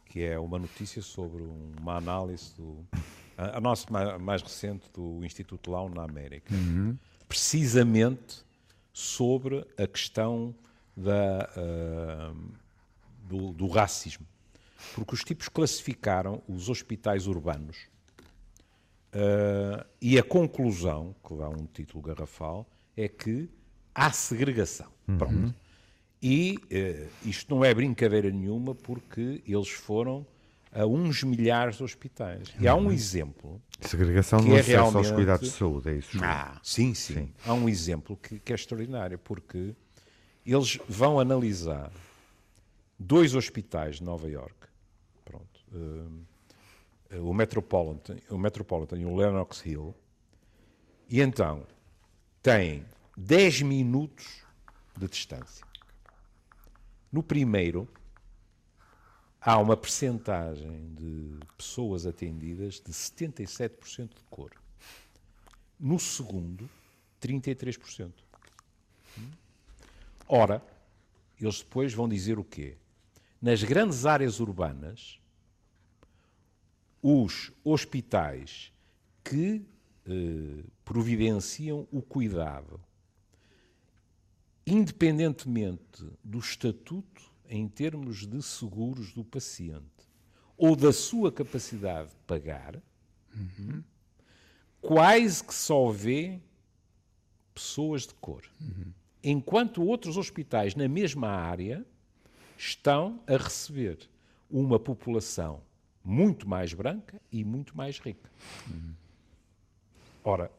que 0.05 0.23
é 0.23 0.39
uma 0.39 0.59
notícia 0.59 1.03
sobre 1.03 1.43
uma 1.43 1.97
análise 1.97 2.55
do 2.55 2.85
a, 3.37 3.59
a 3.59 3.61
nossa 3.61 3.87
mais, 3.91 4.21
mais, 4.21 4.43
recente 4.43 4.91
do 4.93 5.25
Instituto 5.25 5.71
Lau 5.71 5.89
na 5.89 6.03
América, 6.03 6.53
uhum. 6.53 6.99
precisamente 7.29 8.45
sobre 8.93 9.65
a 9.79 9.87
questão 9.87 10.55
da, 10.97 11.49
uh, 11.57 12.37
do, 13.29 13.53
do 13.53 13.69
racismo. 13.69 14.27
Porque 14.95 15.15
os 15.15 15.23
tipos 15.23 15.49
classificaram 15.49 16.43
os 16.49 16.69
hospitais 16.69 17.27
urbanos 17.27 17.87
Uh, 19.15 19.85
e 20.01 20.19
a 20.19 20.23
conclusão, 20.23 21.15
que 21.27 21.35
dá 21.35 21.49
um 21.49 21.67
título 21.67 22.03
garrafal, 22.03 22.69
é 22.97 23.09
que 23.09 23.49
há 23.95 24.11
segregação. 24.13 24.89
Uhum. 25.07 25.19
Pronto. 25.19 25.55
E 26.23 26.59
uh, 26.59 27.09
isto 27.29 27.55
não 27.55 27.65
é 27.65 27.73
brincadeira 27.73 28.31
nenhuma, 28.31 28.75
porque 28.75 29.43
eles 29.47 29.71
foram 29.71 30.27
a 30.73 30.85
uns 30.85 31.23
milhares 31.23 31.77
de 31.77 31.85
hospitais. 31.85 32.49
E 32.61 32.69
há 32.69 32.75
um 32.75 32.85
uhum. 32.85 32.93
exemplo. 32.93 33.63
Segregação 33.81 34.41
no 34.41 34.55
é 34.55 34.61
acesso 34.61 34.71
realmente... 34.71 34.97
aos 34.97 35.11
cuidados 35.11 35.49
de 35.49 35.57
saúde, 35.57 35.89
é 35.89 35.95
isso? 35.95 36.19
Ah, 36.23 36.59
sim, 36.63 36.93
sim, 36.95 37.15
sim, 37.15 37.35
Há 37.47 37.55
um 37.55 37.69
exemplo 37.69 38.17
que, 38.17 38.39
que, 38.39 38.53
é 38.53 38.55
extraordinário, 38.55 39.19
porque 39.19 39.75
eles 40.45 40.79
vão 40.89 41.19
analisar 41.19 41.91
dois 42.99 43.35
hospitais 43.35 43.97
de 43.97 44.05
Nova 44.05 44.29
York. 44.29 44.55
Pronto. 45.25 45.61
Uh, 45.73 46.21
o 47.11 47.33
Metropolitan, 47.33 48.17
o 48.29 48.39
Metropolitan 48.39 48.99
e 48.99 49.05
o 49.05 49.17
Lenox 49.17 49.65
Hill, 49.65 49.95
e 51.09 51.21
então 51.21 51.67
tem 52.43 52.85
10 53.17 53.63
minutos 53.63 54.45
de 54.97 55.09
distância. 55.09 55.67
No 57.11 57.23
primeiro, 57.23 57.89
há 59.41 59.59
uma 59.59 59.77
percentagem 59.77 60.95
de 60.95 61.39
pessoas 61.57 62.07
atendidas 62.07 62.75
de 62.75 62.93
77% 62.93 64.09
de 64.09 64.23
cor. 64.29 64.53
No 65.81 65.99
segundo, 65.99 66.69
33%. 67.21 68.13
Ora, 70.29 70.63
eles 71.41 71.61
depois 71.61 71.95
vão 71.95 72.09
dizer 72.09 72.39
o 72.39 72.45
quê? 72.45 72.77
Nas 73.41 73.63
grandes 73.63 74.05
áreas 74.05 74.41
urbanas, 74.41 75.19
os 77.03 77.53
hospitais 77.65 78.73
que 79.23 79.65
eh, 80.07 80.65
providenciam 80.85 81.87
o 81.93 82.01
cuidado, 82.01 82.81
independentemente 84.67 86.05
do 86.25 86.39
estatuto 86.39 87.31
em 87.49 87.69
termos 87.69 88.27
de 88.27 88.43
seguros 88.43 89.13
do 89.13 89.25
paciente 89.25 89.85
ou 90.57 90.75
da 90.75 90.93
sua 90.93 91.31
capacidade 91.31 92.11
de 92.11 92.17
pagar, 92.27 92.83
uhum. 93.35 93.83
quase 94.81 95.45
que 95.45 95.55
só 95.55 95.91
vê 95.91 96.41
pessoas 97.55 98.07
de 98.07 98.15
cor. 98.15 98.45
Uhum. 98.61 98.93
Enquanto 99.23 99.83
outros 99.85 100.17
hospitais 100.17 100.75
na 100.75 100.89
mesma 100.89 101.29
área 101.29 101.85
estão 102.57 103.23
a 103.27 103.37
receber 103.37 104.09
uma 104.51 104.79
população 104.79 105.63
muito 106.05 106.49
mais 106.49 106.73
branca 106.73 107.21
e 107.31 107.45
muito 107.45 107.77
mais 107.77 107.99
rica. 107.99 108.31
Ora, 110.25 110.51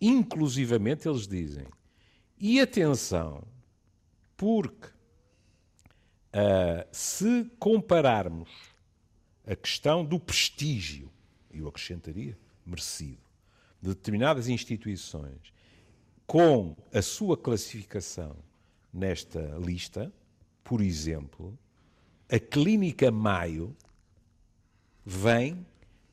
inclusivamente 0.00 1.08
eles 1.08 1.26
dizem, 1.26 1.66
e 2.38 2.60
atenção, 2.60 3.42
porque 4.36 4.88
uh, 6.28 6.86
se 6.92 7.50
compararmos 7.58 8.48
a 9.46 9.56
questão 9.56 10.04
do 10.04 10.20
prestígio, 10.20 11.10
eu 11.50 11.66
acrescentaria, 11.66 12.38
merecido, 12.64 13.18
de 13.80 13.88
determinadas 13.88 14.48
instituições 14.48 15.52
com 16.26 16.76
a 16.92 17.00
sua 17.00 17.36
classificação 17.36 18.36
nesta 18.92 19.40
lista, 19.58 20.12
por 20.62 20.82
exemplo, 20.82 21.58
a 22.30 22.38
Clínica 22.38 23.10
Maio 23.10 23.74
vem 25.08 25.66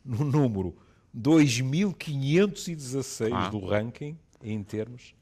no 0.05 0.23
número 0.23 0.73
2516 1.13 3.33
ah. 3.33 3.49
do 3.49 3.59
ranking 3.59 4.17
em 4.41 4.63
termos 4.63 5.13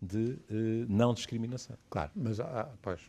de 0.00 0.38
uh, 0.48 0.86
não 0.88 1.12
discriminação. 1.12 1.76
Claro, 1.90 2.12
mas 2.14 2.38
ah, 2.38 2.70
pois. 2.80 3.00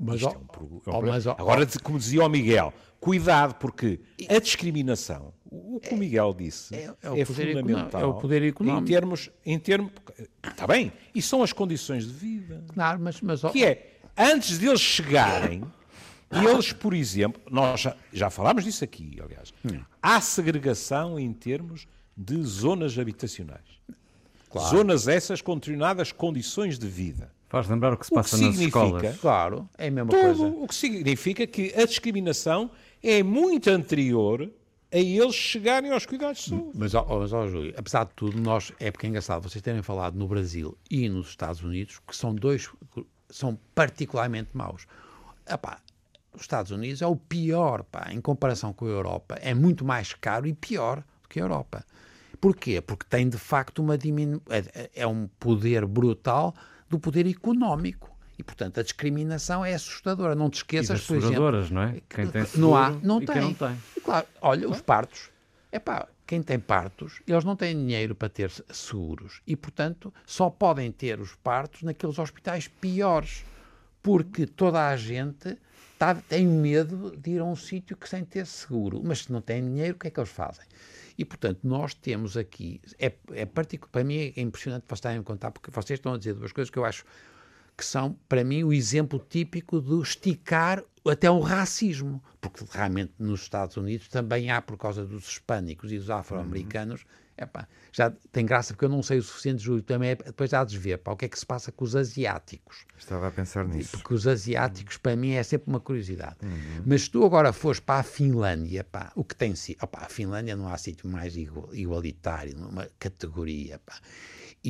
Mas, 0.00 0.16
Isto 0.16 0.28
ó, 0.28 0.32
é 0.32 0.36
um 0.36 0.38
é 0.38 0.40
um 0.40 0.46
problema. 0.82 1.16
Agora, 1.38 1.66
como 1.82 1.98
dizia 1.98 2.24
o 2.24 2.28
Miguel, 2.28 2.72
cuidado, 3.00 3.54
porque 3.54 3.98
a 4.28 4.38
discriminação, 4.38 5.32
o 5.44 5.80
que 5.80 5.92
o 5.92 5.96
Miguel 5.96 6.32
disse, 6.34 6.72
é- 6.74 6.94
é, 7.02 7.20
é 7.20 7.24
fundamental. 7.24 8.00
é 8.00 8.04
o 8.04 8.14
poder 8.14 8.44
económico. 8.44 8.82
Em 8.82 8.86
termos. 8.86 9.30
Em 9.44 9.58
termos 9.58 9.92
está 10.44 10.66
bem, 10.66 10.92
e 11.14 11.22
são 11.22 11.42
as 11.42 11.52
condições 11.52 12.06
de 12.06 12.12
vida. 12.12 12.64
Claro, 12.72 13.00
mas, 13.00 13.20
mas 13.20 13.44
ó, 13.44 13.50
Que 13.50 13.64
é, 13.64 13.98
antes 14.16 14.58
deles 14.58 14.80
chegarem, 14.80 15.64
eles, 16.30 16.72
por 16.72 16.92
exemplo, 16.94 17.40
nós 17.50 17.80
já, 17.80 17.96
já 18.12 18.30
falámos 18.30 18.64
disso 18.64 18.84
aqui, 18.84 19.18
aliás, 19.22 19.52
Hum. 19.64 19.80
há 20.02 20.20
segregação 20.20 21.18
em 21.18 21.32
termos 21.32 21.86
de 22.16 22.42
zonas 22.42 22.98
habitacionais. 22.98 23.62
Claro. 24.50 24.68
Zonas 24.76 25.08
essas 25.08 25.40
com 25.42 25.54
determinadas 25.56 26.10
condições 26.12 26.78
de 26.78 26.86
vida. 26.88 27.30
Faz 27.48 27.68
lembrar 27.68 27.92
o 27.94 27.96
que 27.96 28.06
se 28.06 28.12
O 28.12 28.16
que 28.16 28.20
passa 28.22 28.36
nas 28.38 28.58
escolas. 28.58 29.18
claro, 29.18 29.68
é 29.78 29.88
a 29.88 29.90
mesma 29.90 30.10
coisa. 30.10 30.42
o 30.46 30.66
que 30.66 30.74
significa 30.74 31.46
que 31.46 31.72
a 31.74 31.84
discriminação 31.86 32.70
é 33.02 33.22
muito 33.22 33.68
anterior 33.70 34.50
a 34.90 34.96
eles 34.98 35.34
chegarem 35.34 35.90
aos 35.92 36.06
cuidados 36.06 36.44
de 36.44 36.50
saúde. 36.50 36.70
Mas, 36.74 36.94
ó, 36.94 37.06
mas 37.20 37.32
ó, 37.32 37.46
Júlio, 37.46 37.74
apesar 37.76 38.04
de 38.04 38.12
tudo, 38.14 38.40
nós, 38.40 38.72
é 38.80 38.90
porque 38.90 39.06
é 39.06 39.10
engraçado 39.10 39.48
vocês 39.48 39.60
terem 39.62 39.82
falado 39.82 40.14
no 40.18 40.26
Brasil 40.26 40.76
e 40.90 41.08
nos 41.10 41.28
Estados 41.28 41.62
Unidos, 41.62 42.00
que 42.06 42.16
são 42.16 42.34
dois, 42.34 42.68
são 43.30 43.58
particularmente 43.74 44.50
maus. 44.54 44.86
Epá, 45.46 45.80
os 46.40 46.44
Estados 46.44 46.70
Unidos 46.70 47.02
é 47.02 47.06
o 47.06 47.16
pior, 47.16 47.82
pá, 47.84 48.08
em 48.10 48.20
comparação 48.20 48.72
com 48.72 48.86
a 48.86 48.88
Europa. 48.88 49.36
É 49.40 49.54
muito 49.54 49.84
mais 49.84 50.14
caro 50.14 50.46
e 50.46 50.54
pior 50.54 50.98
do 51.22 51.28
que 51.28 51.40
a 51.40 51.42
Europa. 51.42 51.84
Porquê? 52.40 52.80
Porque 52.80 53.06
tem, 53.08 53.28
de 53.28 53.38
facto, 53.38 53.80
uma 53.80 53.98
diminu... 53.98 54.40
é, 54.48 54.90
é 54.94 55.06
um 55.06 55.28
poder 55.38 55.84
brutal 55.86 56.54
do 56.88 56.98
poder 56.98 57.26
económico. 57.26 58.16
E, 58.38 58.42
portanto, 58.42 58.78
a 58.78 58.82
discriminação 58.82 59.64
é 59.64 59.74
assustadora. 59.74 60.34
Não 60.34 60.48
te 60.48 60.54
E 60.54 60.58
esqueças, 60.58 61.04
por 61.04 61.16
exemplo... 61.16 61.34
seguradoras, 61.34 61.70
não 61.70 61.82
é? 61.82 62.00
Quem 62.08 62.28
tem 62.28 62.46
não 62.56 62.76
há, 62.76 62.90
não 62.90 63.20
e 63.20 63.26
tem. 63.26 63.40
não 63.40 63.54
tem. 63.54 63.76
Claro, 64.04 64.26
olha, 64.40 64.68
os 64.68 64.80
partos. 64.80 65.30
É 65.72 65.78
pá, 65.80 66.06
quem 66.28 66.42
tem 66.42 66.58
partos, 66.58 67.20
eles 67.26 67.42
não 67.42 67.56
têm 67.56 67.74
dinheiro 67.74 68.14
para 68.14 68.28
ter 68.28 68.50
seguros 68.70 69.40
e, 69.46 69.56
portanto, 69.56 70.12
só 70.24 70.48
podem 70.48 70.92
ter 70.92 71.18
os 71.20 71.34
partos 71.34 71.82
naqueles 71.82 72.18
hospitais 72.18 72.68
piores, 72.68 73.44
porque 74.02 74.46
toda 74.46 74.88
a 74.88 74.96
gente 74.96 75.58
tá, 75.98 76.14
tem 76.14 76.46
medo 76.46 77.16
de 77.16 77.32
ir 77.32 77.40
a 77.40 77.44
um 77.44 77.56
sítio 77.56 77.96
que 77.96 78.08
sem 78.08 78.24
ter 78.24 78.46
seguro, 78.46 79.02
mas 79.04 79.24
se 79.24 79.32
não 79.32 79.40
têm 79.40 79.62
dinheiro, 79.62 79.96
o 79.96 79.98
que 79.98 80.08
é 80.08 80.10
que 80.10 80.20
eles 80.20 80.30
fazem? 80.30 80.64
E, 81.18 81.24
portanto, 81.24 81.60
nós 81.64 81.94
temos 81.94 82.36
aqui, 82.36 82.80
é, 82.98 83.12
é 83.32 83.44
particular, 83.44 83.90
para 83.90 84.04
mim 84.04 84.32
é 84.36 84.40
impressionante 84.40 84.84
vocês 84.86 84.98
estarem 84.98 85.18
a 85.18 85.22
contar, 85.22 85.50
porque 85.50 85.70
vocês 85.70 85.98
estão 85.98 86.14
a 86.14 86.18
dizer 86.18 86.34
duas 86.34 86.52
coisas 86.52 86.70
que 86.70 86.78
eu 86.78 86.84
acho 86.84 87.04
que 87.76 87.84
são, 87.84 88.16
para 88.28 88.42
mim, 88.42 88.64
o 88.64 88.72
exemplo 88.72 89.24
típico 89.28 89.80
do 89.80 90.02
esticar 90.02 90.82
até 91.06 91.30
o 91.30 91.38
racismo. 91.38 92.22
Porque 92.40 92.64
realmente 92.70 93.12
nos 93.18 93.42
Estados 93.42 93.76
Unidos 93.76 94.08
também 94.08 94.50
há, 94.50 94.60
por 94.60 94.76
causa 94.76 95.04
dos 95.04 95.28
hispânicos 95.28 95.92
e 95.92 95.98
dos 95.98 96.10
afro-americanos, 96.10 97.04
epá, 97.38 97.66
já 97.92 98.10
tem 98.32 98.44
graça 98.44 98.72
porque 98.74 98.84
eu 98.84 98.88
não 98.88 99.02
sei 99.02 99.18
o 99.18 99.22
suficiente, 99.22 99.62
Júlio, 99.62 99.82
também 99.82 100.10
é, 100.10 100.14
depois 100.14 100.52
há 100.52 100.64
de 100.64 100.76
ver 100.78 100.98
pá, 100.98 101.12
o 101.12 101.16
que 101.16 101.24
é 101.24 101.28
que 101.28 101.38
se 101.38 101.46
passa 101.46 101.70
com 101.72 101.84
os 101.84 101.94
asiáticos. 101.96 102.84
Estava 102.98 103.28
a 103.28 103.30
pensar 103.30 103.66
nisso. 103.66 103.92
Porque 103.98 104.14
os 104.14 104.26
asiáticos, 104.26 104.96
para 104.96 105.16
mim, 105.16 105.32
é 105.32 105.42
sempre 105.42 105.68
uma 105.70 105.80
curiosidade. 105.80 106.36
Mas 106.84 107.02
se 107.02 107.10
tu 107.10 107.24
agora 107.24 107.52
fores 107.52 107.80
para 107.80 108.00
a 108.00 108.02
Finlândia, 108.02 108.84
pá, 108.84 109.12
o 109.14 109.24
que 109.24 109.34
tem 109.34 109.54
sido. 109.54 109.78
Opá, 109.82 110.00
a 110.02 110.08
Finlândia 110.08 110.56
não 110.56 110.68
há 110.68 110.76
sítio 110.76 111.08
mais 111.08 111.36
igu- 111.36 111.70
igualitário, 111.72 112.56
numa 112.56 112.88
categoria. 112.98 113.78
Pá. 113.84 113.94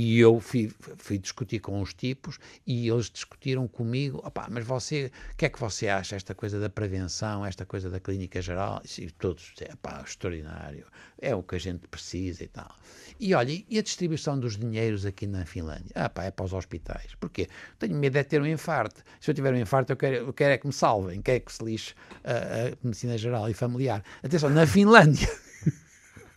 E 0.00 0.20
eu 0.20 0.38
fui, 0.38 0.70
fui 0.96 1.18
discutir 1.18 1.58
com 1.58 1.82
os 1.82 1.92
tipos 1.92 2.38
e 2.64 2.88
eles 2.88 3.10
discutiram 3.10 3.66
comigo: 3.66 4.22
opá, 4.24 4.46
mas 4.48 4.64
você, 4.64 5.10
o 5.32 5.36
que 5.36 5.44
é 5.44 5.48
que 5.48 5.58
você 5.58 5.88
acha? 5.88 6.14
Esta 6.14 6.36
coisa 6.36 6.60
da 6.60 6.70
prevenção, 6.70 7.44
esta 7.44 7.66
coisa 7.66 7.90
da 7.90 7.98
clínica 7.98 8.40
geral? 8.40 8.80
E 8.96 9.10
todos 9.10 9.50
disseram: 9.52 9.76
pá, 9.78 10.00
extraordinário, 10.06 10.86
é 11.20 11.34
o 11.34 11.42
que 11.42 11.56
a 11.56 11.58
gente 11.58 11.88
precisa 11.88 12.44
e 12.44 12.46
tal. 12.46 12.72
E 13.18 13.34
olha, 13.34 13.60
e 13.68 13.76
a 13.76 13.82
distribuição 13.82 14.38
dos 14.38 14.56
dinheiros 14.56 15.04
aqui 15.04 15.26
na 15.26 15.44
Finlândia? 15.44 15.90
Ah, 15.96 16.08
pá, 16.08 16.26
é 16.26 16.30
para 16.30 16.44
os 16.44 16.52
hospitais. 16.52 17.16
Porquê? 17.18 17.48
Tenho 17.76 17.96
medo 17.96 18.18
é 18.18 18.22
de 18.22 18.28
ter 18.28 18.40
um 18.40 18.46
infarto. 18.46 19.02
Se 19.20 19.32
eu 19.32 19.34
tiver 19.34 19.52
um 19.52 19.58
infarto, 19.58 19.90
eu 19.90 19.96
quero, 19.96 20.14
eu 20.14 20.32
quero 20.32 20.54
é 20.54 20.58
que 20.58 20.66
me 20.68 20.72
salvem, 20.72 21.20
quero 21.20 21.38
é 21.38 21.40
que 21.40 21.52
se 21.52 21.64
lixe 21.64 21.92
a, 22.22 22.68
a 22.68 22.76
medicina 22.84 23.18
geral 23.18 23.50
e 23.50 23.52
familiar. 23.52 24.04
Atenção, 24.22 24.48
na 24.48 24.64
Finlândia. 24.64 25.28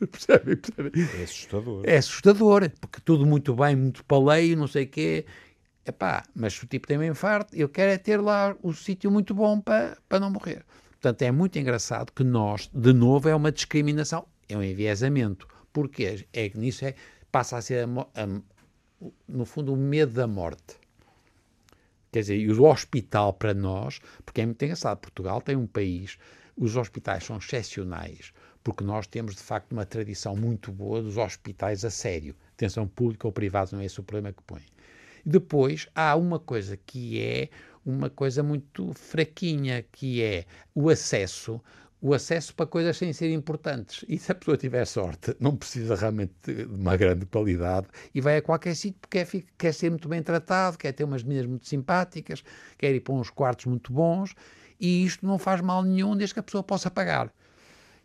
Percebem? 0.11 0.57
É 1.19 1.23
assustador. 1.23 1.83
É 1.85 1.97
assustador, 1.97 2.69
porque 2.79 2.99
tudo 3.03 3.25
muito 3.25 3.53
bem, 3.55 3.75
muito 3.75 4.03
paleio, 4.05 4.57
não 4.57 4.67
sei 4.67 4.85
o 4.85 4.87
quê. 4.89 5.25
Epá, 5.85 6.23
mas 6.35 6.53
se 6.53 6.63
o 6.63 6.67
tipo 6.67 6.87
tem 6.87 6.97
um 6.97 7.03
infarto, 7.03 7.55
eu 7.55 7.69
quero 7.69 7.91
é 7.91 7.97
ter 7.97 8.17
lá 8.21 8.55
o 8.61 8.73
sítio 8.73 9.11
muito 9.11 9.33
bom 9.33 9.59
para, 9.61 9.97
para 10.07 10.19
não 10.19 10.31
morrer. 10.31 10.65
Portanto, 10.91 11.21
é 11.23 11.31
muito 11.31 11.57
engraçado 11.57 12.11
que 12.13 12.23
nós, 12.23 12.69
de 12.73 12.93
novo, 12.93 13.27
é 13.29 13.35
uma 13.35 13.51
discriminação, 13.51 14.27
é 14.47 14.55
um 14.57 14.63
enviesamento. 14.63 15.47
Porque 15.73 16.25
é 16.33 16.49
que 16.49 16.57
nisso 16.57 16.85
é, 16.85 16.95
passa 17.31 17.57
a 17.57 17.61
ser, 17.61 17.87
a 17.87 18.21
a- 18.23 18.41
no 19.27 19.45
fundo, 19.45 19.73
o 19.73 19.77
medo 19.77 20.13
da 20.13 20.27
morte. 20.27 20.75
Quer 22.11 22.19
dizer, 22.21 22.37
e 22.37 22.51
o 22.51 22.63
hospital 22.65 23.33
para 23.33 23.53
nós, 23.53 23.99
porque 24.25 24.41
é 24.41 24.45
muito 24.45 24.61
engraçado, 24.63 24.99
Portugal 24.99 25.41
tem 25.41 25.55
um 25.55 25.65
país, 25.67 26.17
os 26.57 26.75
hospitais 26.75 27.23
são 27.23 27.37
excepcionais, 27.37 28.33
porque 28.63 28.83
nós 28.83 29.07
temos 29.07 29.35
de 29.35 29.41
facto 29.41 29.71
uma 29.71 29.85
tradição 29.85 30.35
muito 30.35 30.71
boa 30.71 31.01
dos 31.01 31.17
hospitais 31.17 31.83
a 31.83 31.89
sério. 31.89 32.35
Atenção 32.53 32.87
pública 32.87 33.27
ou 33.27 33.31
privada 33.31 33.71
não 33.73 33.81
é 33.81 33.85
esse 33.85 33.99
o 33.99 34.03
problema 34.03 34.33
que 34.33 34.43
põe. 34.43 34.61
Depois 35.25 35.87
há 35.95 36.15
uma 36.15 36.39
coisa 36.39 36.77
que 36.77 37.21
é 37.21 37.49
uma 37.85 38.09
coisa 38.09 38.43
muito 38.43 38.93
fraquinha, 38.93 39.83
que 39.91 40.21
é 40.21 40.45
o 40.73 40.89
acesso, 40.89 41.59
o 41.99 42.13
acesso 42.13 42.53
para 42.55 42.65
coisas 42.65 42.97
sem 42.97 43.13
ser 43.13 43.31
importantes. 43.31 44.03
E 44.07 44.17
se 44.17 44.31
a 44.31 44.35
pessoa 44.35 44.57
tiver 44.57 44.85
sorte, 44.85 45.35
não 45.39 45.55
precisa 45.55 45.95
realmente 45.95 46.33
de 46.43 46.63
uma 46.65 46.97
grande 46.97 47.25
qualidade 47.25 47.87
e 48.13 48.21
vai 48.21 48.37
a 48.37 48.41
qualquer 48.41 48.75
sítio 48.75 48.99
porque 49.01 49.45
quer 49.57 49.73
ser 49.73 49.89
muito 49.89 50.07
bem 50.07 50.21
tratado, 50.21 50.77
quer 50.77 50.91
ter 50.91 51.03
umas 51.03 51.23
meninas 51.23 51.47
muito 51.47 51.67
simpáticas, 51.67 52.43
quer 52.77 52.93
ir 52.93 53.01
para 53.01 53.13
uns 53.13 53.29
quartos 53.29 53.65
muito 53.65 53.93
bons 53.93 54.33
e 54.79 55.05
isto 55.05 55.25
não 55.25 55.37
faz 55.37 55.61
mal 55.61 55.83
nenhum 55.83 56.15
desde 56.15 56.33
que 56.33 56.39
a 56.39 56.43
pessoa 56.43 56.63
possa 56.63 56.89
pagar. 56.89 57.31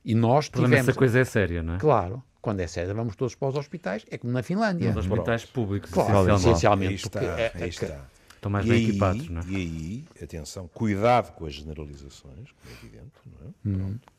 E 0.06 0.14
nós 0.14 0.48
tivemos... 0.48 0.88
a 0.88 0.94
coisa 0.94 1.18
é 1.18 1.24
séria, 1.24 1.64
não 1.64 1.74
é? 1.74 1.78
Claro, 1.78 2.22
quando 2.40 2.60
é 2.60 2.66
sério, 2.68 2.94
vamos 2.94 3.16
todos 3.16 3.34
para 3.34 3.48
os 3.48 3.56
hospitais, 3.56 4.06
é 4.08 4.16
como 4.16 4.32
na 4.32 4.40
Finlândia. 4.40 4.94
Nos 4.94 5.04
hospitais 5.04 5.44
públicos, 5.44 5.90
Claro, 5.90 6.32
essencialmente. 6.32 6.90
Aí 6.90 6.94
está, 6.94 7.22
é- 7.24 7.52
aí 7.52 7.62
é- 7.62 7.66
está. 7.66 8.06
Estão 8.36 8.48
mais 8.52 8.64
e 8.64 8.68
bem 8.68 8.78
aí, 8.78 8.88
equipados, 8.88 9.28
não 9.28 9.40
é? 9.40 9.44
E 9.48 9.56
aí, 9.56 10.04
atenção, 10.22 10.68
cuidado 10.68 11.32
com 11.32 11.44
as 11.44 11.54
generalizações, 11.54 12.52
como 12.52 12.70
é 12.70 12.78
evidente, 12.78 13.12
não 13.26 13.48
é? 13.48 13.78
Pronto. 13.78 14.12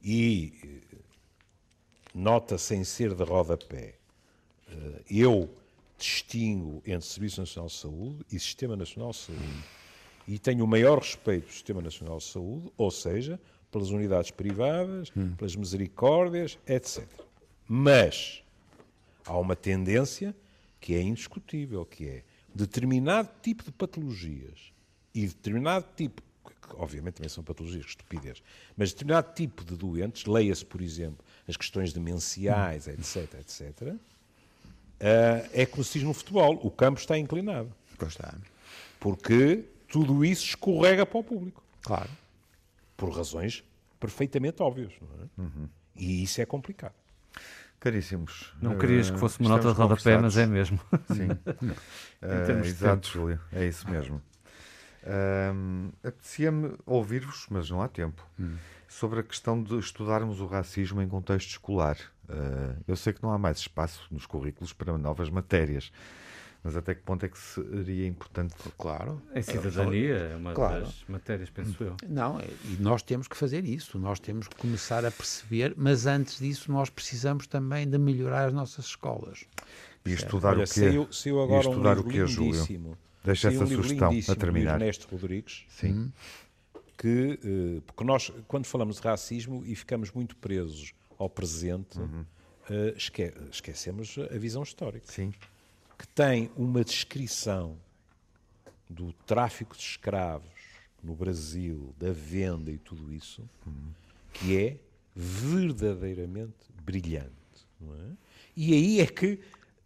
E 0.00 0.54
eh, 0.92 0.96
nota 2.14 2.56
sem 2.56 2.84
ser 2.84 3.12
de 3.12 3.24
rodapé, 3.24 3.94
eh, 4.70 5.02
eu 5.10 5.50
distingo 5.98 6.80
entre 6.86 7.08
Serviço 7.08 7.40
Nacional 7.40 7.66
de 7.68 7.74
Saúde 7.74 8.26
e 8.30 8.38
Sistema 8.38 8.76
Nacional 8.76 9.10
de 9.10 9.16
Saúde. 9.16 9.64
E 10.28 10.38
tenho 10.38 10.64
o 10.64 10.68
maior 10.68 10.98
respeito 10.98 11.42
pelo 11.46 11.52
Sistema 11.52 11.82
Nacional 11.82 12.18
de 12.18 12.24
Saúde, 12.24 12.70
ou 12.76 12.90
seja, 12.92 13.40
pelas 13.70 13.90
unidades 13.90 14.30
privadas, 14.30 15.10
pelas 15.36 15.54
misericórdias, 15.56 16.58
etc. 16.66 17.04
Mas 17.68 18.42
há 19.24 19.36
uma 19.36 19.56
tendência 19.56 20.34
que 20.80 20.94
é 20.94 21.02
indiscutível, 21.02 21.84
que 21.84 22.08
é 22.08 22.22
determinado 22.54 23.28
tipo 23.42 23.64
de 23.64 23.72
patologias 23.72 24.72
e 25.14 25.26
determinado 25.26 25.86
tipo, 25.96 26.22
que 26.44 26.76
obviamente 26.76 27.14
também 27.14 27.28
são 27.28 27.42
patologias, 27.42 27.86
estupidez, 27.86 28.42
mas 28.76 28.92
determinado 28.92 29.34
tipo 29.34 29.64
de 29.64 29.76
doentes, 29.76 30.24
leia-se, 30.26 30.64
por 30.64 30.80
exemplo, 30.80 31.24
as 31.48 31.56
questões 31.56 31.92
demenciais, 31.92 32.86
etc., 32.86 33.34
etc., 33.40 33.94
ah, 34.98 35.48
é 35.52 35.66
como 35.66 35.84
se 35.84 35.98
diz 35.98 36.02
no 36.02 36.14
futebol, 36.14 36.58
o 36.62 36.70
campo 36.70 36.98
está 36.98 37.18
inclinado, 37.18 37.70
está. 38.06 38.34
porque 38.98 39.64
tudo 39.88 40.24
isso 40.24 40.44
escorrega 40.44 41.04
para 41.04 41.18
o 41.18 41.24
público, 41.24 41.62
Claro. 41.82 42.10
Por 42.96 43.10
razões 43.10 43.62
perfeitamente 44.00 44.62
óbvias, 44.62 44.92
não 45.00 45.46
é? 45.46 45.68
E 45.96 46.22
isso 46.22 46.40
é 46.40 46.46
complicado. 46.46 46.94
Caríssimos. 47.80 48.52
Não 48.60 48.78
querias 48.78 49.10
que 49.10 49.18
fosse 49.18 49.38
uma 49.40 49.50
nota 49.50 49.72
de 49.72 49.78
rodapé, 49.78 50.16
mas 50.18 50.36
é 50.36 50.46
mesmo. 50.46 50.80
Sim. 51.14 51.28
Termos 52.20 52.64
de 52.66 52.70
exato. 52.72 53.08
Júlio. 53.08 53.40
É 53.52 53.66
isso 53.66 53.88
mesmo. 53.88 54.20
Ahm, 55.04 55.90
Apetecia-me 56.02 56.76
ouvir-vos, 56.84 57.46
mas 57.50 57.70
não 57.70 57.80
há 57.82 57.88
tempo, 57.88 58.26
Hum. 58.40 58.56
sobre 58.88 59.20
a 59.20 59.22
questão 59.22 59.62
de 59.62 59.78
estudarmos 59.78 60.40
o 60.40 60.46
racismo 60.46 61.00
em 61.02 61.08
contexto 61.08 61.50
escolar. 61.50 61.96
Ah, 62.28 62.74
eu 62.88 62.96
sei 62.96 63.12
que 63.12 63.22
não 63.22 63.30
há 63.32 63.38
mais 63.38 63.58
espaço 63.58 64.06
nos 64.10 64.26
currículos 64.26 64.72
para 64.72 64.96
novas 64.98 65.30
matérias, 65.30 65.92
mas 66.66 66.76
até 66.76 66.96
que 66.96 67.02
ponto 67.02 67.24
é 67.24 67.28
que 67.28 67.38
seria 67.38 68.08
importante? 68.08 68.54
Claro. 68.76 69.22
Em 69.32 69.40
cidadania, 69.40 70.16
é 70.16 70.36
uma 70.36 70.52
Claro. 70.52 70.80
das 70.84 71.04
matérias, 71.08 71.48
penso 71.48 71.80
eu. 71.82 71.96
Não, 72.08 72.40
é- 72.40 72.44
e 72.64 72.76
nós 72.80 73.02
temos 73.04 73.28
que 73.28 73.36
fazer 73.36 73.64
isso, 73.64 73.96
nós 74.00 74.18
temos 74.18 74.48
que 74.48 74.56
começar 74.56 75.04
a 75.04 75.10
perceber, 75.12 75.74
mas 75.76 76.06
antes 76.06 76.40
disso 76.40 76.72
nós 76.72 76.90
precisamos 76.90 77.46
também 77.46 77.88
de 77.88 77.96
melhorar 77.98 78.46
as 78.48 78.52
nossas 78.52 78.86
escolas. 78.86 79.44
E 80.04 80.10
estudar 80.12 80.50
Olha, 80.50 80.64
o 80.64 80.66
quê? 80.66 80.80
saiu, 80.80 81.12
saiu 81.12 81.38
E 81.38 81.42
agora 81.44 81.68
um 81.68 81.70
estudar 81.70 81.94
livro 81.94 82.08
o 82.08 82.12
quê, 82.12 82.26
Júlio? 82.26 82.50
lindíssimo 82.52 82.98
Deixa 83.24 83.48
essa 83.48 83.62
um 83.64 83.66
sugestão 83.68 84.10
a 84.28 84.34
terminar. 84.34 84.78
do 84.78 84.82
Ernesto 84.82 85.08
Rodrigues, 85.10 85.64
Sim. 85.68 86.12
que, 86.98 87.38
eh, 87.44 87.80
porque 87.86 88.02
nós, 88.04 88.32
quando 88.48 88.66
falamos 88.66 88.96
de 88.96 89.02
racismo 89.02 89.62
e 89.64 89.74
ficamos 89.76 90.10
muito 90.10 90.36
presos 90.36 90.92
ao 91.18 91.28
presente, 91.30 91.98
eh, 92.70 92.94
esque- 92.96 93.32
esquecemos 93.52 94.16
a 94.32 94.36
visão 94.38 94.62
histórica, 94.64 95.06
Sim. 95.10 95.32
Que 95.98 96.06
tem 96.08 96.50
uma 96.56 96.84
descrição 96.84 97.78
do 98.88 99.12
tráfico 99.12 99.76
de 99.76 99.82
escravos 99.82 100.50
no 101.02 101.14
Brasil, 101.14 101.94
da 101.98 102.12
venda 102.12 102.70
e 102.70 102.78
tudo 102.78 103.12
isso, 103.12 103.48
que 104.32 104.56
é 104.56 104.76
verdadeiramente 105.14 106.54
brilhante. 106.84 107.30
é? 107.82 108.12
E 108.56 108.74
aí 108.74 109.00
é 109.00 109.06
que 109.06 109.40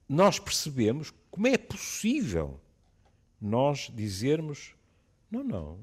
nós 0.08 0.38
percebemos 0.38 1.12
como 1.30 1.46
é 1.46 1.56
possível 1.56 2.61
nós 3.40 3.90
dizermos: 3.94 4.74
não, 5.30 5.44
não, 5.44 5.78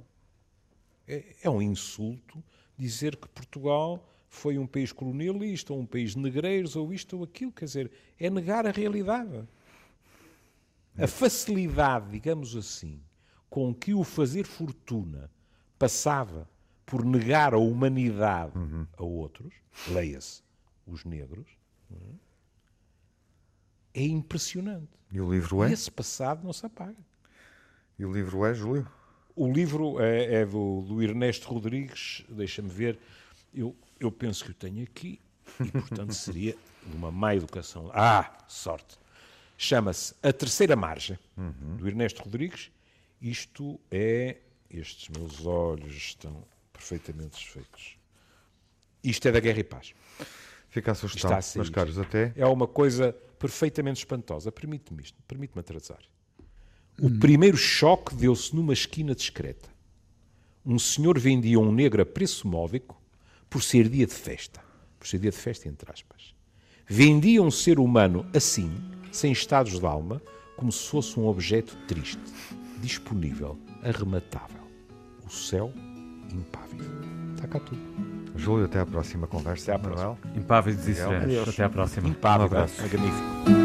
é, 1.08 1.24
é 1.42 1.50
um 1.50 1.62
insulto 1.62 2.44
dizer 2.78 3.16
que 3.16 3.28
Portugal 3.30 4.04
foi 4.30 4.58
um 4.58 4.68
país 4.68 4.92
colonialista, 4.92 5.74
ou 5.74 5.80
um 5.80 5.86
país 5.86 6.16
negreiros, 6.16 6.76
ou 6.76 6.94
isto 6.94 7.18
ou 7.18 7.24
aquilo. 7.24 7.52
Quer 7.52 7.66
dizer, 7.66 7.92
é 8.20 8.30
negar 8.30 8.68
a 8.68 8.72
realidade. 8.72 9.48
A 10.98 11.08
facilidade, 11.08 12.10
digamos 12.10 12.56
assim, 12.56 13.02
com 13.50 13.74
que 13.74 13.94
o 13.94 14.04
fazer 14.04 14.46
fortuna 14.46 15.30
passava 15.78 16.50
por 16.86 17.06
negar 17.06 17.54
a 17.54 17.58
humanidade 17.58 18.54
a 18.98 19.04
outros, 19.04 19.54
leia-se 19.90 20.42
os 20.88 21.06
negros, 21.06 21.48
é? 23.94 24.06
impressionante. 24.06 24.90
E 25.12 25.20
o 25.20 25.32
livro 25.32 25.64
é? 25.64 25.72
Esse 25.72 25.92
passado 25.92 26.44
não 26.44 26.54
se 26.54 26.66
apaga. 26.66 26.98
E 28.00 28.06
o 28.06 28.12
livro 28.12 28.46
é, 28.46 28.54
Júlio? 28.54 28.88
O 29.36 29.52
livro 29.52 30.00
é, 30.02 30.42
é 30.42 30.46
do, 30.46 30.82
do 30.82 31.02
Ernesto 31.02 31.48
Rodrigues, 31.48 32.24
deixa-me 32.30 32.70
ver, 32.70 33.00
eu, 33.54 33.76
eu 34.00 34.12
penso 34.12 34.44
que 34.44 34.52
o 34.52 34.54
tenho 34.54 34.84
aqui, 34.84 35.20
e 35.60 35.72
portanto 35.72 36.14
seria 36.14 36.56
uma 36.94 37.12
má 37.12 37.36
educação. 37.36 37.92
Ah, 37.94 38.38
sorte! 38.48 38.98
Chama-se 39.58 40.14
A 40.22 40.32
Terceira 40.32 40.76
Margem, 40.76 41.18
do 41.78 41.88
Ernesto 41.88 42.22
Rodrigues. 42.24 42.70
Isto 43.22 43.80
é. 43.92 44.38
Estes 44.70 45.08
meus 45.10 45.46
olhos 45.46 45.96
estão 45.96 46.44
perfeitamente 46.74 47.30
desfeitos. 47.40 47.98
Isto 49.04 49.28
é 49.30 49.32
da 49.32 49.40
Guerra 49.40 49.60
e 49.60 49.64
Paz. 49.64 49.94
Fica 50.70 50.92
a 50.92 50.96
sugestão, 50.96 51.30
Está 51.30 51.38
a 51.38 51.42
sair. 51.42 51.60
meus 51.60 51.70
caros, 51.70 51.98
até. 51.98 52.34
É 52.36 52.46
uma 52.46 52.68
coisa 52.68 53.14
perfeitamente 53.40 54.00
espantosa. 54.00 54.52
Permite-me 54.52 55.02
isto, 55.02 55.18
permite-me 55.28 55.62
atrasar. 55.62 56.00
O 57.02 57.10
primeiro 57.10 57.56
choque 57.56 58.14
deu-se 58.14 58.54
numa 58.56 58.74
esquina 58.74 59.16
discreta. 59.16 59.70
Um 60.66 60.78
senhor 60.78 61.18
vendia 61.18 61.58
um 61.60 61.72
negro 61.72 62.02
a 62.02 62.06
preço 62.06 62.46
módico 62.48 63.02
por 63.50 63.64
ser 63.64 63.88
dia 63.88 64.06
de 64.06 64.14
festa. 64.14 64.62
Por 65.00 65.08
ser 65.08 65.20
dia 65.20 65.32
de 65.32 65.38
festa, 65.38 65.70
entre 65.70 65.90
aspas. 65.92 66.36
Vendia 66.86 67.42
um 67.42 67.50
ser 67.52 67.80
humano 67.80 68.30
assim, 68.36 68.70
sem 69.18 69.32
estados 69.32 69.80
de 69.80 69.86
alma, 69.86 70.22
como 70.56 70.72
se 70.72 70.88
fosse 70.88 71.20
um 71.20 71.26
objeto 71.28 71.76
triste, 71.88 72.20
disponível, 72.80 73.58
arrematável. 73.84 74.62
O 75.26 75.30
céu 75.30 75.74
impávido. 76.32 76.86
Está 77.36 77.48
cá 77.48 77.60
tudo. 77.60 77.82
Júlio, 78.36 78.66
até 78.66 78.80
à 78.80 78.86
próxima 78.86 79.26
conversa. 79.26 79.74
Até 79.74 79.76
à 79.76 79.80
próxima. 79.80 80.10
Manuel. 80.24 80.38
Impávidos 80.44 80.88
e. 80.88 80.92
Até 81.50 81.64
à 81.64 81.70
próxima. 81.70 82.08
Impávido, 82.10 82.44
Um 82.44 82.46
abraço. 82.58 82.82
magnífico. 82.82 83.57